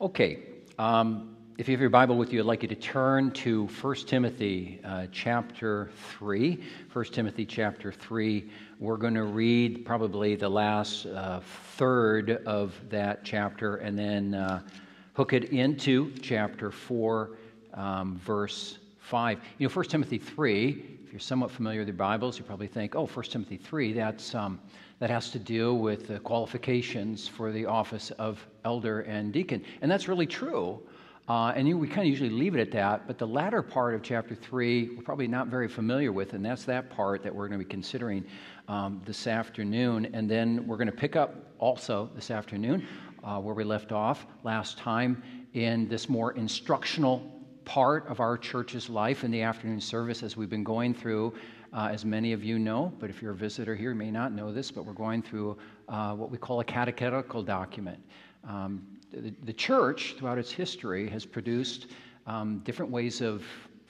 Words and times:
Okay, 0.00 0.40
um, 0.76 1.36
if 1.56 1.68
you 1.68 1.72
have 1.72 1.80
your 1.80 1.88
Bible 1.88 2.16
with 2.16 2.32
you, 2.32 2.40
I'd 2.40 2.46
like 2.46 2.62
you 2.62 2.68
to 2.68 2.74
turn 2.74 3.30
to 3.30 3.68
1 3.68 3.94
Timothy 4.06 4.80
uh, 4.84 5.06
chapter 5.12 5.88
3. 6.18 6.60
1 6.92 7.04
Timothy 7.06 7.46
chapter 7.46 7.92
3. 7.92 8.50
We're 8.80 8.96
going 8.96 9.14
to 9.14 9.22
read 9.22 9.86
probably 9.86 10.34
the 10.34 10.48
last 10.48 11.06
uh, 11.06 11.38
third 11.76 12.42
of 12.44 12.74
that 12.90 13.24
chapter 13.24 13.76
and 13.76 13.96
then 13.96 14.34
uh, 14.34 14.62
hook 15.12 15.32
it 15.32 15.44
into 15.52 16.12
chapter 16.20 16.72
4, 16.72 17.30
um, 17.74 18.18
verse 18.18 18.78
5. 18.98 19.38
You 19.58 19.68
know, 19.68 19.72
1 19.72 19.84
Timothy 19.84 20.18
3, 20.18 20.98
if 21.06 21.12
you're 21.12 21.20
somewhat 21.20 21.52
familiar 21.52 21.82
with 21.82 21.88
your 21.88 21.96
Bibles, 21.96 22.36
you 22.36 22.44
probably 22.44 22.66
think, 22.66 22.96
oh, 22.96 23.06
1 23.06 23.24
Timothy 23.26 23.58
3, 23.58 23.92
that's. 23.92 24.34
Um, 24.34 24.58
that 25.00 25.10
has 25.10 25.30
to 25.30 25.38
do 25.38 25.74
with 25.74 26.06
the 26.06 26.18
qualifications 26.20 27.26
for 27.26 27.52
the 27.52 27.66
office 27.66 28.10
of 28.12 28.46
elder 28.64 29.00
and 29.00 29.32
deacon. 29.32 29.64
And 29.82 29.90
that's 29.90 30.08
really 30.08 30.26
true. 30.26 30.80
Uh, 31.26 31.52
and 31.56 31.66
you, 31.66 31.78
we 31.78 31.88
kind 31.88 32.00
of 32.00 32.06
usually 32.06 32.28
leave 32.28 32.54
it 32.54 32.60
at 32.60 32.70
that. 32.72 33.06
But 33.06 33.18
the 33.18 33.26
latter 33.26 33.62
part 33.62 33.94
of 33.94 34.02
chapter 34.02 34.34
3, 34.34 34.90
we're 34.96 35.02
probably 35.02 35.26
not 35.26 35.48
very 35.48 35.68
familiar 35.68 36.12
with, 36.12 36.34
and 36.34 36.44
that's 36.44 36.64
that 36.64 36.90
part 36.90 37.22
that 37.22 37.34
we're 37.34 37.48
going 37.48 37.58
to 37.58 37.64
be 37.64 37.70
considering 37.70 38.24
um, 38.68 39.00
this 39.06 39.26
afternoon. 39.26 40.10
And 40.12 40.30
then 40.30 40.66
we're 40.66 40.76
going 40.76 40.90
to 40.90 40.92
pick 40.92 41.16
up 41.16 41.34
also 41.58 42.10
this 42.14 42.30
afternoon 42.30 42.86
uh, 43.22 43.40
where 43.40 43.54
we 43.54 43.64
left 43.64 43.90
off 43.90 44.26
last 44.42 44.76
time 44.76 45.22
in 45.54 45.88
this 45.88 46.10
more 46.10 46.32
instructional 46.32 47.30
part 47.64 48.06
of 48.08 48.20
our 48.20 48.36
church's 48.36 48.90
life 48.90 49.24
in 49.24 49.30
the 49.30 49.40
afternoon 49.40 49.80
service 49.80 50.22
as 50.22 50.36
we've 50.36 50.50
been 50.50 50.64
going 50.64 50.92
through 50.92 51.32
uh, 51.72 51.88
as 51.90 52.04
many 52.04 52.32
of 52.32 52.44
you 52.44 52.58
know, 52.58 52.92
but 53.00 53.10
if 53.10 53.20
you're 53.20 53.32
a 53.32 53.36
visitor 53.36 53.74
here, 53.74 53.90
you 53.90 53.96
may 53.96 54.10
not 54.10 54.32
know 54.32 54.52
this, 54.52 54.70
but 54.70 54.84
we're 54.84 54.92
going 54.92 55.22
through 55.22 55.56
uh, 55.88 56.14
what 56.14 56.30
we 56.30 56.38
call 56.38 56.60
a 56.60 56.64
catechetical 56.64 57.42
document. 57.42 57.98
Um, 58.48 58.86
the, 59.12 59.32
the, 59.44 59.52
church, 59.52 60.16
throughout 60.18 60.38
its 60.38 60.50
history, 60.50 61.08
has 61.08 61.24
produced 61.24 61.86
um, 62.26 62.58
different 62.60 62.90
ways 62.90 63.20
of 63.20 63.44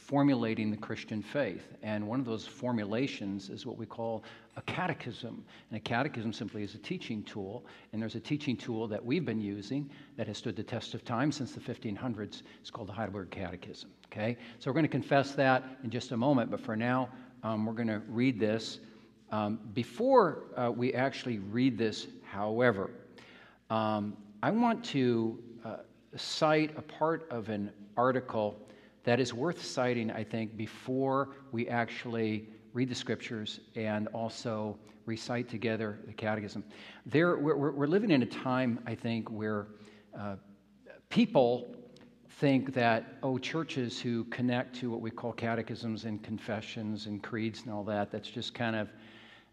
formulating 0.05 0.71
the 0.71 0.77
Christian 0.77 1.23
faith. 1.23 1.73
And 1.83 2.07
one 2.07 2.21
of 2.21 2.27
those 2.27 2.47
formulations 2.47 3.49
is 3.49 3.65
what 3.65 3.79
we 3.79 3.87
call 3.87 4.23
a 4.57 4.63
catechism. 4.63 5.43
And 5.71 5.79
a 5.79 5.81
catechism 5.81 6.31
simply 6.33 6.63
is 6.63 6.75
a 6.75 6.79
teaching 6.79 7.23
tool. 7.23 7.65
And 7.93 8.03
there's 8.03 8.15
a 8.15 8.21
teaching 8.21 8.55
tool 8.55 8.87
that 8.89 9.03
we've 9.03 9.25
been 9.25 9.41
using 9.41 9.89
that 10.19 10.27
has 10.27 10.37
stood 10.37 10.57
the 10.57 10.63
test 10.63 10.93
of 10.93 11.07
time 11.07 11.33
since 11.33 11.53
the 11.53 11.61
1500s. 11.61 12.43
It's 12.61 12.71
called 12.71 12.89
the 12.89 12.93
Heidelberg 12.93 13.31
Catechism. 13.31 13.91
Okay? 14.07 14.37
So 14.59 14.71
we're 14.71 14.75
going 14.75 14.85
to 14.85 14.91
confess 14.91 15.33
that 15.33 15.65
in 15.83 15.89
just 15.89 16.13
a 16.13 16.17
moment. 16.19 16.51
But 16.51 16.61
for 16.61 16.77
now, 16.77 17.09
um, 17.43 17.65
we're 17.65 17.73
going 17.73 17.89
to 17.89 18.03
read 18.09 18.39
this. 18.39 18.81
Um, 19.33 19.59
before 19.73 20.45
uh, 20.57 20.71
we 20.71 20.93
actually 20.93 21.39
read 21.39 21.79
this, 21.79 22.09
however, 22.25 22.91
um, 23.71 24.19
I 24.45 24.51
want 24.51 24.85
to 24.85 25.43
uh, 25.65 25.77
cite 26.17 26.77
a 26.77 26.83
part 26.83 27.27
of 27.31 27.49
an 27.49 27.71
article 27.97 28.55
that 29.05 29.19
is 29.19 29.33
worth 29.33 29.65
citing, 29.65 30.11
I 30.11 30.23
think, 30.23 30.55
before 30.55 31.31
we 31.51 31.67
actually 31.67 32.51
read 32.75 32.91
the 32.91 32.95
scriptures 32.95 33.61
and 33.75 34.07
also 34.09 34.77
recite 35.07 35.49
together 35.49 35.99
the 36.07 36.13
catechism. 36.13 36.63
There, 37.07 37.39
we're, 37.39 37.71
we're 37.71 37.87
living 37.87 38.11
in 38.11 38.23
a 38.23 38.27
time, 38.27 38.81
I 38.87 38.95
think, 38.95 39.31
where 39.31 39.69
uh, 40.15 40.37
people 41.09 41.75
think 42.29 42.75
that, 42.75 43.17
oh, 43.23 43.39
churches 43.39 43.99
who 43.99 44.25
connect 44.25 44.77
to 44.81 44.91
what 44.91 45.01
we 45.01 45.11
call 45.11 45.33
catechisms 45.33 46.05
and 46.05 46.23
confessions 46.23 47.07
and 47.07 47.23
creeds 47.23 47.63
and 47.63 47.73
all 47.73 47.85
that, 47.85 48.13
that's 48.13 48.29
just 48.29 48.53
kind 48.53 48.77
of, 48.77 48.91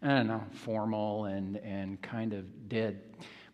I 0.02 0.08
don't 0.08 0.26
know, 0.26 0.44
formal 0.52 1.24
and, 1.24 1.56
and 1.56 2.02
kind 2.02 2.34
of 2.34 2.68
dead. 2.68 3.00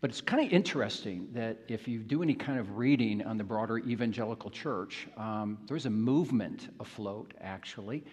But 0.00 0.10
it's 0.10 0.20
kind 0.20 0.46
of 0.46 0.52
interesting 0.52 1.28
that 1.32 1.58
if 1.66 1.88
you 1.88 1.98
do 1.98 2.22
any 2.22 2.34
kind 2.34 2.60
of 2.60 2.76
reading 2.76 3.20
on 3.22 3.36
the 3.36 3.42
broader 3.42 3.78
evangelical 3.78 4.48
church, 4.48 5.08
um, 5.16 5.58
there's 5.66 5.86
a 5.86 5.90
movement 5.90 6.72
afloat, 6.78 7.34
actually, 7.40 8.04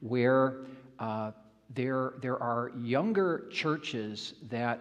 where 0.00 0.64
uh, 0.98 1.32
there, 1.74 2.14
there 2.22 2.42
are 2.42 2.72
younger 2.78 3.46
churches 3.50 4.34
that 4.48 4.80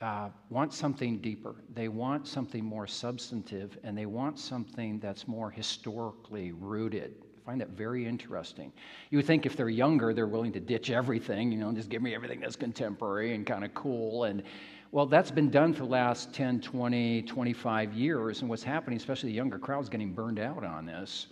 uh, 0.00 0.28
want 0.50 0.72
something 0.72 1.18
deeper. 1.18 1.56
They 1.74 1.88
want 1.88 2.28
something 2.28 2.64
more 2.64 2.86
substantive, 2.86 3.76
and 3.82 3.98
they 3.98 4.06
want 4.06 4.38
something 4.38 5.00
that's 5.00 5.26
more 5.26 5.50
historically 5.50 6.52
rooted. 6.52 7.14
I 7.42 7.44
find 7.44 7.60
that 7.60 7.70
very 7.70 8.06
interesting. 8.06 8.72
You 9.10 9.18
would 9.18 9.26
think 9.26 9.46
if 9.46 9.56
they're 9.56 9.68
younger, 9.68 10.14
they're 10.14 10.28
willing 10.28 10.52
to 10.52 10.60
ditch 10.60 10.90
everything, 10.90 11.50
you 11.50 11.58
know, 11.58 11.72
just 11.72 11.88
give 11.88 12.02
me 12.02 12.14
everything 12.14 12.38
that's 12.38 12.54
contemporary 12.54 13.34
and 13.34 13.44
kind 13.44 13.64
of 13.64 13.74
cool. 13.74 14.24
And 14.24 14.44
well, 14.92 15.06
that's 15.06 15.30
been 15.30 15.48
done 15.48 15.72
for 15.72 15.84
the 15.84 15.88
last 15.88 16.34
10, 16.34 16.60
20, 16.60 17.22
25 17.22 17.94
years. 17.94 18.42
And 18.42 18.50
what's 18.50 18.62
happening, 18.62 18.98
especially 18.98 19.30
the 19.30 19.34
younger 19.34 19.58
crowd, 19.58 19.82
is 19.82 19.88
getting 19.88 20.12
burned 20.12 20.38
out 20.38 20.64
on 20.64 20.84
this. 20.84 21.28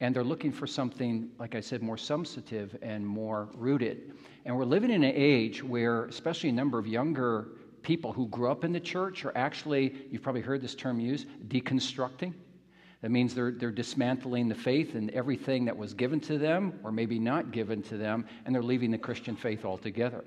And 0.00 0.14
they're 0.14 0.22
looking 0.22 0.52
for 0.52 0.68
something, 0.68 1.28
like 1.36 1.56
I 1.56 1.60
said, 1.60 1.82
more 1.82 1.96
substantive 1.96 2.76
and 2.80 3.04
more 3.04 3.48
rooted. 3.54 4.12
And 4.44 4.56
we're 4.56 4.64
living 4.64 4.90
in 4.90 5.02
an 5.02 5.12
age 5.16 5.64
where, 5.64 6.04
especially 6.04 6.50
a 6.50 6.52
number 6.52 6.78
of 6.78 6.86
younger 6.86 7.48
people 7.82 8.12
who 8.12 8.28
grew 8.28 8.48
up 8.48 8.62
in 8.62 8.72
the 8.72 8.80
church 8.80 9.24
are 9.24 9.36
actually, 9.36 10.06
you've 10.12 10.22
probably 10.22 10.40
heard 10.40 10.62
this 10.62 10.76
term 10.76 11.00
used, 11.00 11.26
deconstructing. 11.48 12.32
That 13.00 13.10
means 13.10 13.34
they're, 13.34 13.50
they're 13.50 13.72
dismantling 13.72 14.48
the 14.48 14.54
faith 14.54 14.94
and 14.94 15.10
everything 15.10 15.64
that 15.64 15.76
was 15.76 15.92
given 15.92 16.20
to 16.20 16.38
them, 16.38 16.78
or 16.84 16.92
maybe 16.92 17.18
not 17.18 17.50
given 17.50 17.82
to 17.82 17.96
them, 17.96 18.26
and 18.46 18.54
they're 18.54 18.62
leaving 18.62 18.92
the 18.92 18.98
Christian 18.98 19.34
faith 19.34 19.64
altogether. 19.64 20.22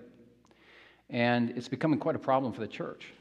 And 1.09 1.51
it's 1.51 1.67
becoming 1.67 1.99
quite 1.99 2.15
a 2.15 2.19
problem 2.19 2.51
for 2.51 2.61
the 2.61 2.67
church. 2.67 3.13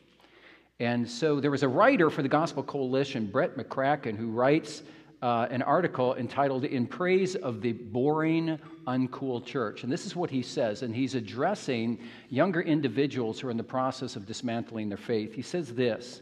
And 0.80 1.08
so 1.08 1.40
there 1.40 1.50
was 1.50 1.62
a 1.62 1.68
writer 1.68 2.10
for 2.10 2.22
the 2.22 2.28
Gospel 2.28 2.62
Coalition, 2.62 3.26
Brett 3.26 3.56
McCracken, 3.56 4.16
who 4.16 4.30
writes 4.30 4.82
uh, 5.22 5.46
an 5.50 5.62
article 5.62 6.14
entitled 6.16 6.64
In 6.64 6.86
Praise 6.86 7.34
of 7.36 7.62
the 7.62 7.72
Boring, 7.72 8.58
Uncool 8.86 9.44
Church. 9.44 9.82
And 9.82 9.90
this 9.90 10.04
is 10.04 10.14
what 10.14 10.28
he 10.28 10.42
says, 10.42 10.82
and 10.82 10.94
he's 10.94 11.14
addressing 11.14 11.98
younger 12.28 12.60
individuals 12.60 13.40
who 13.40 13.48
are 13.48 13.50
in 13.50 13.56
the 13.56 13.62
process 13.62 14.16
of 14.16 14.26
dismantling 14.26 14.88
their 14.88 14.98
faith. 14.98 15.32
He 15.32 15.42
says 15.42 15.72
this 15.72 16.20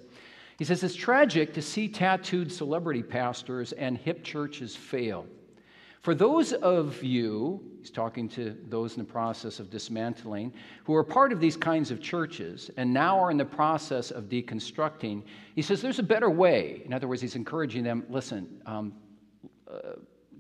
He 0.58 0.64
says, 0.64 0.84
It's 0.84 0.94
tragic 0.94 1.52
to 1.54 1.62
see 1.62 1.88
tattooed 1.88 2.52
celebrity 2.52 3.02
pastors 3.02 3.72
and 3.72 3.98
hip 3.98 4.22
churches 4.22 4.76
fail. 4.76 5.26
For 6.02 6.16
those 6.16 6.52
of 6.52 7.00
you, 7.04 7.62
he's 7.78 7.90
talking 7.90 8.28
to 8.30 8.56
those 8.68 8.96
in 8.96 8.98
the 8.98 9.10
process 9.10 9.60
of 9.60 9.70
dismantling, 9.70 10.52
who 10.82 10.96
are 10.96 11.04
part 11.04 11.32
of 11.32 11.38
these 11.38 11.56
kinds 11.56 11.92
of 11.92 12.00
churches 12.00 12.72
and 12.76 12.92
now 12.92 13.20
are 13.20 13.30
in 13.30 13.36
the 13.36 13.44
process 13.44 14.10
of 14.10 14.24
deconstructing, 14.24 15.22
he 15.54 15.62
says 15.62 15.80
there's 15.80 16.00
a 16.00 16.02
better 16.02 16.28
way. 16.28 16.82
In 16.84 16.92
other 16.92 17.06
words, 17.06 17.22
he's 17.22 17.36
encouraging 17.36 17.84
them 17.84 18.04
listen, 18.08 18.60
um, 18.66 18.92
uh, 19.70 19.92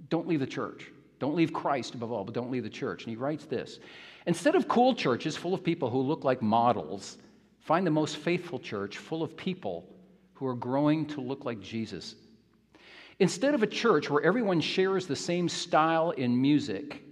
don't 0.08 0.26
leave 0.26 0.40
the 0.40 0.46
church. 0.46 0.90
Don't 1.20 1.36
leave 1.36 1.52
Christ 1.52 1.94
above 1.94 2.10
all, 2.10 2.24
but 2.24 2.34
don't 2.34 2.50
leave 2.50 2.64
the 2.64 2.68
church. 2.68 3.04
And 3.04 3.10
he 3.10 3.16
writes 3.16 3.44
this 3.44 3.78
Instead 4.26 4.56
of 4.56 4.66
cool 4.66 4.96
churches 4.96 5.36
full 5.36 5.54
of 5.54 5.62
people 5.62 5.88
who 5.88 6.00
look 6.00 6.24
like 6.24 6.42
models, 6.42 7.18
find 7.60 7.86
the 7.86 7.92
most 7.92 8.16
faithful 8.16 8.58
church 8.58 8.98
full 8.98 9.22
of 9.22 9.36
people 9.36 9.88
who 10.34 10.44
are 10.44 10.56
growing 10.56 11.06
to 11.06 11.20
look 11.20 11.44
like 11.44 11.60
Jesus 11.60 12.16
Instead 13.22 13.54
of 13.54 13.62
a 13.62 13.68
church 13.68 14.10
where 14.10 14.24
everyone 14.24 14.60
shares 14.60 15.06
the 15.06 15.14
same 15.14 15.48
style 15.48 16.10
in 16.10 16.42
music, 16.42 17.04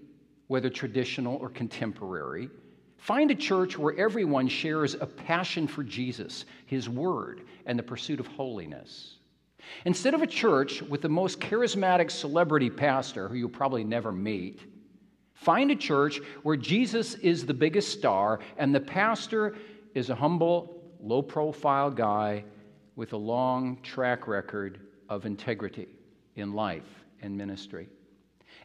whether 0.49 0.69
traditional 0.69 1.37
or 1.37 1.49
contemporary, 1.49 2.51
find 2.97 3.31
a 3.31 3.35
church 3.37 3.79
where 3.79 3.97
everyone 3.97 4.49
shares 4.49 4.95
a 4.95 5.07
passion 5.07 5.69
for 5.69 5.85
Jesus, 5.85 6.47
His 6.67 6.89
Word, 6.89 7.43
and 7.65 7.79
the 7.79 7.85
pursuit 7.85 8.19
of 8.19 8.27
holiness. 8.27 9.19
Instead 9.85 10.13
of 10.13 10.21
a 10.21 10.27
church 10.27 10.83
with 10.83 11.01
the 11.01 11.09
most 11.09 11.39
charismatic 11.39 12.11
celebrity 12.11 12.71
pastor 12.71 13.29
who 13.29 13.37
you'll 13.37 13.49
probably 13.49 13.85
never 13.85 14.11
meet, 14.11 14.63
find 15.35 15.71
a 15.71 15.77
church 15.77 16.21
where 16.43 16.57
Jesus 16.57 17.15
is 17.15 17.47
the 17.47 17.55
biggest 17.55 17.89
star 17.93 18.41
and 18.59 18.75
the 18.75 18.81
pastor 18.81 19.55
is 19.95 20.11
a 20.11 20.17
humble, 20.17 20.83
low 21.01 21.23
profile 21.23 21.89
guy 21.89 22.43
with 22.97 23.13
a 23.13 23.17
long 23.17 23.81
track 23.85 24.27
record 24.27 24.81
of 25.09 25.25
integrity 25.25 25.87
in 26.41 26.53
life 26.53 27.05
and 27.23 27.37
ministry. 27.37 27.89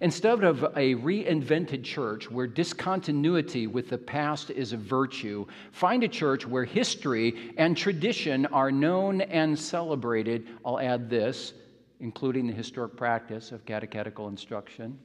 Instead 0.02 0.44
of 0.44 0.64
a 0.76 0.96
reinvented 0.96 1.84
church 1.84 2.30
where 2.30 2.48
discontinuity 2.48 3.66
with 3.66 3.90
the 3.90 3.98
past 3.98 4.50
is 4.50 4.74
a 4.74 4.78
virtue, 4.78 5.46
find 5.72 6.04
a 6.04 6.08
church 6.08 6.46
where 6.46 6.66
history 6.66 7.54
and 7.58 7.78
tradition 7.78 8.46
are 8.48 8.72
known 8.72 9.22
and 9.22 9.58
celebrated. 9.58 10.48
I'll 10.66 10.80
add 10.80 11.10
this, 11.10 11.54
including 12.02 12.46
the 12.46 12.54
historic 12.54 12.98
practice 12.98 13.54
of 13.54 13.66
catechetical 13.66 14.28
instruction. 14.28 15.00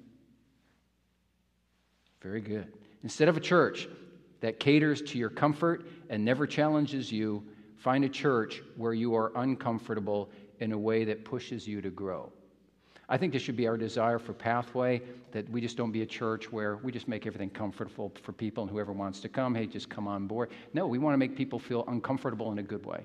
Very 2.21 2.41
good. 2.41 2.67
Instead 3.05 3.29
of 3.29 3.37
a 3.37 3.41
church 3.41 3.89
that 4.41 4.59
caters 4.59 5.03
to 5.03 5.19
your 5.19 5.31
comfort 5.31 5.87
and 6.09 6.25
never 6.25 6.49
challenges 6.49 7.13
you, 7.13 7.45
find 7.77 8.05
a 8.05 8.09
church 8.09 8.61
where 8.77 8.93
you 8.93 9.15
are 9.15 9.31
uncomfortable 9.37 10.31
in 10.59 10.73
a 10.73 10.79
way 10.79 11.05
that 11.05 11.25
pushes 11.25 11.67
you 11.67 11.81
to 11.81 11.91
grow. 11.91 12.33
I 13.11 13.17
think 13.17 13.33
this 13.33 13.43
should 13.43 13.57
be 13.57 13.67
our 13.67 13.77
desire 13.77 14.21
for 14.21 14.33
Pathway 14.33 15.03
that 15.33 15.49
we 15.51 15.61
just 15.61 15.77
don't 15.77 15.91
be 15.91 16.03
a 16.03 16.07
church 16.07 16.53
where 16.53 16.77
we 16.77 16.93
just 16.93 17.09
make 17.09 17.27
everything 17.27 17.51
comfortable 17.51 18.13
for 18.23 18.33
people 18.33 18.63
and 18.63 18.71
whoever 18.71 18.93
wants 18.93 19.19
to 19.21 19.29
come, 19.29 19.53
hey, 19.53 19.67
just 19.67 19.91
come 19.91 20.07
on 20.07 20.29
board. 20.29 20.51
No, 20.75 20.87
we 20.87 20.99
want 20.99 21.15
to 21.15 21.19
make 21.19 21.37
people 21.37 21.59
feel 21.59 21.85
uncomfortable 21.89 22.53
in 22.53 22.61
a 22.61 22.63
good 22.63 22.87
way. 22.87 23.03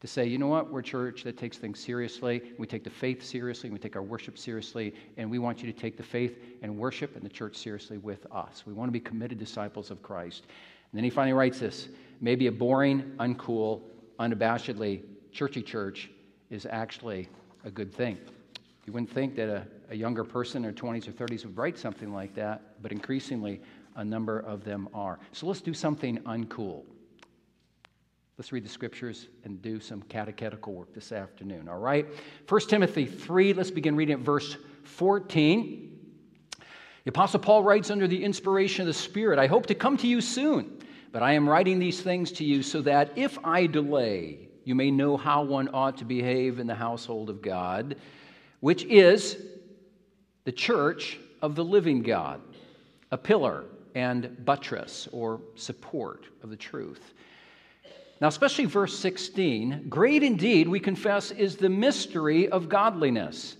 to 0.00 0.06
say, 0.06 0.26
you 0.26 0.38
know 0.38 0.46
what, 0.46 0.70
we're 0.70 0.80
a 0.80 0.82
church 0.82 1.22
that 1.24 1.36
takes 1.36 1.58
things 1.58 1.80
seriously. 1.80 2.40
We 2.58 2.66
take 2.66 2.84
the 2.84 2.90
faith 2.90 3.22
seriously. 3.22 3.70
We 3.70 3.78
take 3.78 3.96
our 3.96 4.02
worship 4.02 4.38
seriously. 4.38 4.94
And 5.16 5.30
we 5.30 5.38
want 5.38 5.62
you 5.62 5.70
to 5.70 5.78
take 5.78 5.96
the 5.96 6.02
faith 6.02 6.38
and 6.62 6.76
worship 6.78 7.14
and 7.14 7.24
the 7.24 7.28
church 7.28 7.56
seriously 7.56 7.98
with 7.98 8.26
us. 8.32 8.64
We 8.66 8.72
want 8.72 8.88
to 8.88 8.92
be 8.92 9.00
committed 9.00 9.38
disciples 9.38 9.90
of 9.90 10.02
Christ. 10.02 10.44
And 10.44 10.98
then 10.98 11.04
he 11.04 11.10
finally 11.10 11.34
writes 11.34 11.58
this 11.58 11.88
maybe 12.20 12.46
a 12.46 12.52
boring, 12.52 13.12
uncool, 13.18 13.82
unabashedly 14.18 15.02
churchy 15.32 15.62
church 15.62 16.10
is 16.48 16.66
actually 16.70 17.28
a 17.64 17.70
good 17.70 17.92
thing. 17.92 18.18
You 18.86 18.92
wouldn't 18.92 19.10
think 19.10 19.34
that 19.34 19.48
a, 19.48 19.66
a 19.90 19.96
younger 19.96 20.22
person 20.22 20.58
in 20.58 20.62
their 20.62 20.72
20s 20.72 21.08
or 21.08 21.12
30s 21.12 21.44
would 21.44 21.56
write 21.56 21.76
something 21.76 22.12
like 22.12 22.34
that, 22.36 22.80
but 22.80 22.92
increasingly 22.92 23.60
a 23.96 24.04
number 24.04 24.38
of 24.38 24.64
them 24.64 24.88
are. 24.94 25.18
So 25.32 25.46
let's 25.46 25.60
do 25.60 25.74
something 25.74 26.18
uncool. 26.18 26.84
Let's 28.38 28.52
read 28.52 28.64
the 28.64 28.68
scriptures 28.68 29.28
and 29.44 29.60
do 29.60 29.80
some 29.80 30.02
catechetical 30.02 30.72
work 30.72 30.94
this 30.94 31.10
afternoon, 31.10 31.68
all 31.68 31.78
right? 31.78 32.06
1 32.48 32.60
Timothy 32.68 33.06
3, 33.06 33.54
let's 33.54 33.70
begin 33.70 33.96
reading 33.96 34.14
at 34.14 34.20
verse 34.20 34.56
14. 34.84 35.98
The 37.04 37.08
Apostle 37.08 37.40
Paul 37.40 37.64
writes 37.64 37.90
under 37.90 38.06
the 38.06 38.22
inspiration 38.22 38.82
of 38.82 38.86
the 38.88 38.92
Spirit 38.92 39.38
I 39.38 39.46
hope 39.46 39.66
to 39.66 39.74
come 39.74 39.96
to 39.96 40.06
you 40.06 40.20
soon, 40.20 40.78
but 41.12 41.22
I 41.22 41.32
am 41.32 41.48
writing 41.48 41.78
these 41.78 42.02
things 42.02 42.30
to 42.32 42.44
you 42.44 42.62
so 42.62 42.82
that 42.82 43.16
if 43.16 43.38
I 43.42 43.66
delay, 43.66 44.48
you 44.64 44.74
may 44.74 44.90
know 44.90 45.16
how 45.16 45.42
one 45.42 45.70
ought 45.72 45.96
to 45.98 46.04
behave 46.04 46.58
in 46.58 46.66
the 46.66 46.74
household 46.74 47.30
of 47.30 47.40
God, 47.40 47.96
which 48.60 48.84
is 48.84 49.36
the 50.44 50.52
church 50.52 51.18
of 51.42 51.54
the 51.54 51.64
living 51.64 52.02
God, 52.02 52.40
a 53.10 53.18
pillar 53.18 53.64
and 53.94 54.44
buttress 54.44 55.08
or 55.12 55.40
support 55.54 56.26
of 56.42 56.50
the 56.50 56.56
truth. 56.56 57.14
Now, 58.20 58.28
especially 58.28 58.64
verse 58.64 58.98
16 58.98 59.86
great 59.88 60.22
indeed, 60.22 60.68
we 60.68 60.80
confess, 60.80 61.30
is 61.30 61.56
the 61.56 61.68
mystery 61.68 62.48
of 62.48 62.68
godliness. 62.68 63.56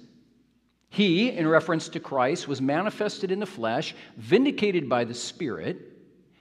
He, 0.88 1.30
in 1.30 1.46
reference 1.46 1.88
to 1.90 2.00
Christ, 2.00 2.48
was 2.48 2.62
manifested 2.62 3.30
in 3.30 3.40
the 3.40 3.46
flesh, 3.46 3.94
vindicated 4.16 4.88
by 4.88 5.04
the 5.04 5.14
Spirit, 5.14 5.78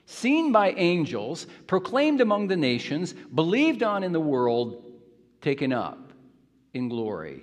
seen 0.06 0.52
by 0.52 0.70
angels, 0.72 1.46
proclaimed 1.66 2.20
among 2.20 2.46
the 2.46 2.56
nations, 2.56 3.12
believed 3.12 3.82
on 3.82 4.02
in 4.02 4.12
the 4.12 4.20
world, 4.20 4.82
taken 5.42 5.72
up 5.72 6.12
in 6.72 6.88
glory. 6.88 7.42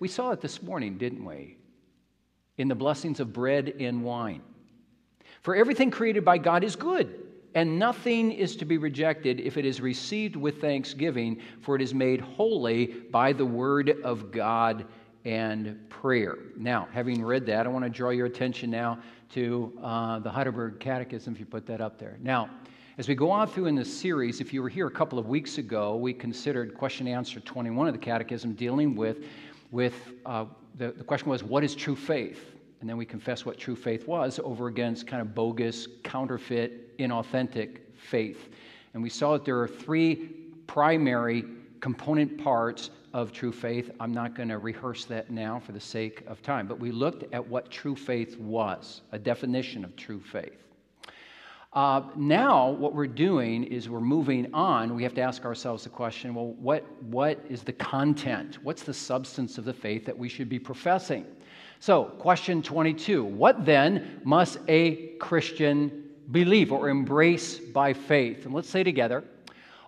We 0.00 0.08
saw 0.08 0.32
it 0.32 0.40
this 0.40 0.62
morning, 0.62 0.98
didn't 0.98 1.24
we? 1.24 1.56
In 2.58 2.66
the 2.66 2.74
blessings 2.74 3.20
of 3.20 3.32
bread 3.32 3.74
and 3.78 4.02
wine. 4.02 4.42
For 5.42 5.54
everything 5.54 5.90
created 5.90 6.24
by 6.24 6.38
God 6.38 6.64
is 6.64 6.74
good 6.74 7.30
and 7.54 7.78
nothing 7.78 8.32
is 8.32 8.56
to 8.56 8.64
be 8.64 8.78
rejected 8.78 9.40
if 9.40 9.56
it 9.56 9.64
is 9.64 9.80
received 9.80 10.36
with 10.36 10.60
thanksgiving, 10.60 11.40
for 11.60 11.74
it 11.74 11.82
is 11.82 11.92
made 11.92 12.20
holy 12.20 12.86
by 12.86 13.32
the 13.32 13.44
word 13.44 13.96
of 14.04 14.30
God 14.30 14.86
and 15.24 15.88
prayer. 15.90 16.38
Now, 16.56 16.88
having 16.92 17.24
read 17.24 17.46
that, 17.46 17.66
I 17.66 17.68
want 17.68 17.84
to 17.84 17.90
draw 17.90 18.10
your 18.10 18.26
attention 18.26 18.70
now 18.70 18.98
to 19.34 19.76
uh, 19.82 20.18
the 20.20 20.30
Heidelberg 20.30 20.80
Catechism, 20.80 21.34
if 21.34 21.40
you 21.40 21.46
put 21.46 21.66
that 21.66 21.80
up 21.80 21.98
there. 21.98 22.18
Now, 22.22 22.50
as 22.98 23.08
we 23.08 23.14
go 23.14 23.30
on 23.30 23.48
through 23.48 23.66
in 23.66 23.74
this 23.74 23.92
series, 23.92 24.40
if 24.40 24.52
you 24.52 24.62
were 24.62 24.68
here 24.68 24.86
a 24.86 24.90
couple 24.90 25.18
of 25.18 25.26
weeks 25.26 25.58
ago, 25.58 25.96
we 25.96 26.12
considered 26.12 26.74
question 26.74 27.08
answer 27.08 27.40
21 27.40 27.86
of 27.88 27.94
the 27.94 27.98
Catechism 27.98 28.54
dealing 28.54 28.94
with, 28.94 29.24
with 29.70 30.12
uh, 30.26 30.46
the, 30.76 30.92
the 30.92 31.04
question 31.04 31.28
was, 31.28 31.42
what 31.42 31.64
is 31.64 31.74
true 31.74 31.96
faith? 31.96 32.54
And 32.80 32.88
then 32.88 32.96
we 32.96 33.04
confess 33.04 33.44
what 33.44 33.58
true 33.58 33.76
faith 33.76 34.06
was 34.06 34.40
over 34.42 34.68
against 34.68 35.06
kind 35.06 35.20
of 35.20 35.34
bogus, 35.34 35.86
counterfeit, 36.02 36.96
inauthentic 36.98 37.80
faith. 37.96 38.48
And 38.94 39.02
we 39.02 39.10
saw 39.10 39.32
that 39.32 39.44
there 39.44 39.60
are 39.60 39.68
three 39.68 40.16
primary 40.66 41.44
component 41.80 42.42
parts 42.42 42.90
of 43.12 43.32
true 43.32 43.52
faith. 43.52 43.90
I'm 44.00 44.12
not 44.12 44.34
going 44.34 44.48
to 44.48 44.58
rehearse 44.58 45.04
that 45.06 45.30
now 45.30 45.58
for 45.58 45.72
the 45.72 45.80
sake 45.80 46.22
of 46.26 46.42
time, 46.42 46.66
but 46.66 46.78
we 46.78 46.90
looked 46.90 47.24
at 47.34 47.46
what 47.46 47.70
true 47.70 47.96
faith 47.96 48.38
was, 48.38 49.02
a 49.12 49.18
definition 49.18 49.84
of 49.84 49.96
true 49.96 50.20
faith. 50.20 50.69
Uh, 51.72 52.02
now, 52.16 52.68
what 52.70 52.94
we're 52.94 53.06
doing 53.06 53.62
is 53.62 53.88
we're 53.88 54.00
moving 54.00 54.52
on. 54.52 54.94
We 54.96 55.04
have 55.04 55.14
to 55.14 55.20
ask 55.20 55.44
ourselves 55.44 55.84
the 55.84 55.88
question 55.88 56.34
well, 56.34 56.54
what, 56.54 56.84
what 57.02 57.38
is 57.48 57.62
the 57.62 57.72
content? 57.72 58.58
What's 58.64 58.82
the 58.82 58.94
substance 58.94 59.56
of 59.56 59.64
the 59.64 59.72
faith 59.72 60.04
that 60.06 60.18
we 60.18 60.28
should 60.28 60.48
be 60.48 60.58
professing? 60.58 61.24
So, 61.78 62.04
question 62.04 62.60
22 62.60 63.24
What 63.24 63.64
then 63.64 64.20
must 64.24 64.58
a 64.66 65.14
Christian 65.18 66.10
believe 66.32 66.72
or 66.72 66.88
embrace 66.88 67.58
by 67.58 67.92
faith? 67.92 68.46
And 68.46 68.54
let's 68.54 68.68
say 68.68 68.82
together 68.82 69.22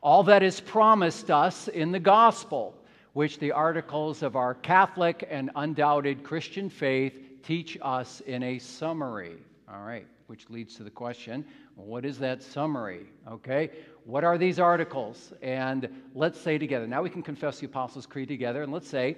all 0.02 0.22
that 0.24 0.42
is 0.42 0.60
promised 0.60 1.30
us 1.30 1.68
in 1.68 1.92
the 1.92 2.00
gospel, 2.00 2.74
which 3.12 3.38
the 3.38 3.52
articles 3.52 4.22
of 4.22 4.36
our 4.36 4.54
Catholic 4.54 5.26
and 5.30 5.50
undoubted 5.54 6.24
Christian 6.24 6.68
faith 6.68 7.14
teach 7.42 7.78
us 7.82 8.20
in 8.20 8.42
a 8.42 8.58
summary. 8.58 9.36
All 9.72 9.82
right, 9.82 10.06
which 10.26 10.48
leads 10.50 10.74
to 10.76 10.84
the 10.84 10.90
question 10.90 11.44
what 11.74 12.04
is 12.04 12.18
that 12.18 12.42
summary? 12.42 13.06
Okay, 13.28 13.70
what 14.04 14.24
are 14.24 14.38
these 14.38 14.58
articles? 14.58 15.32
And 15.42 15.88
let's 16.14 16.40
say 16.40 16.58
together. 16.58 16.86
Now 16.86 17.02
we 17.02 17.10
can 17.10 17.22
confess 17.22 17.58
the 17.58 17.66
Apostles' 17.66 18.06
Creed 18.06 18.28
together, 18.28 18.62
and 18.62 18.72
let's 18.72 18.88
say, 18.88 19.16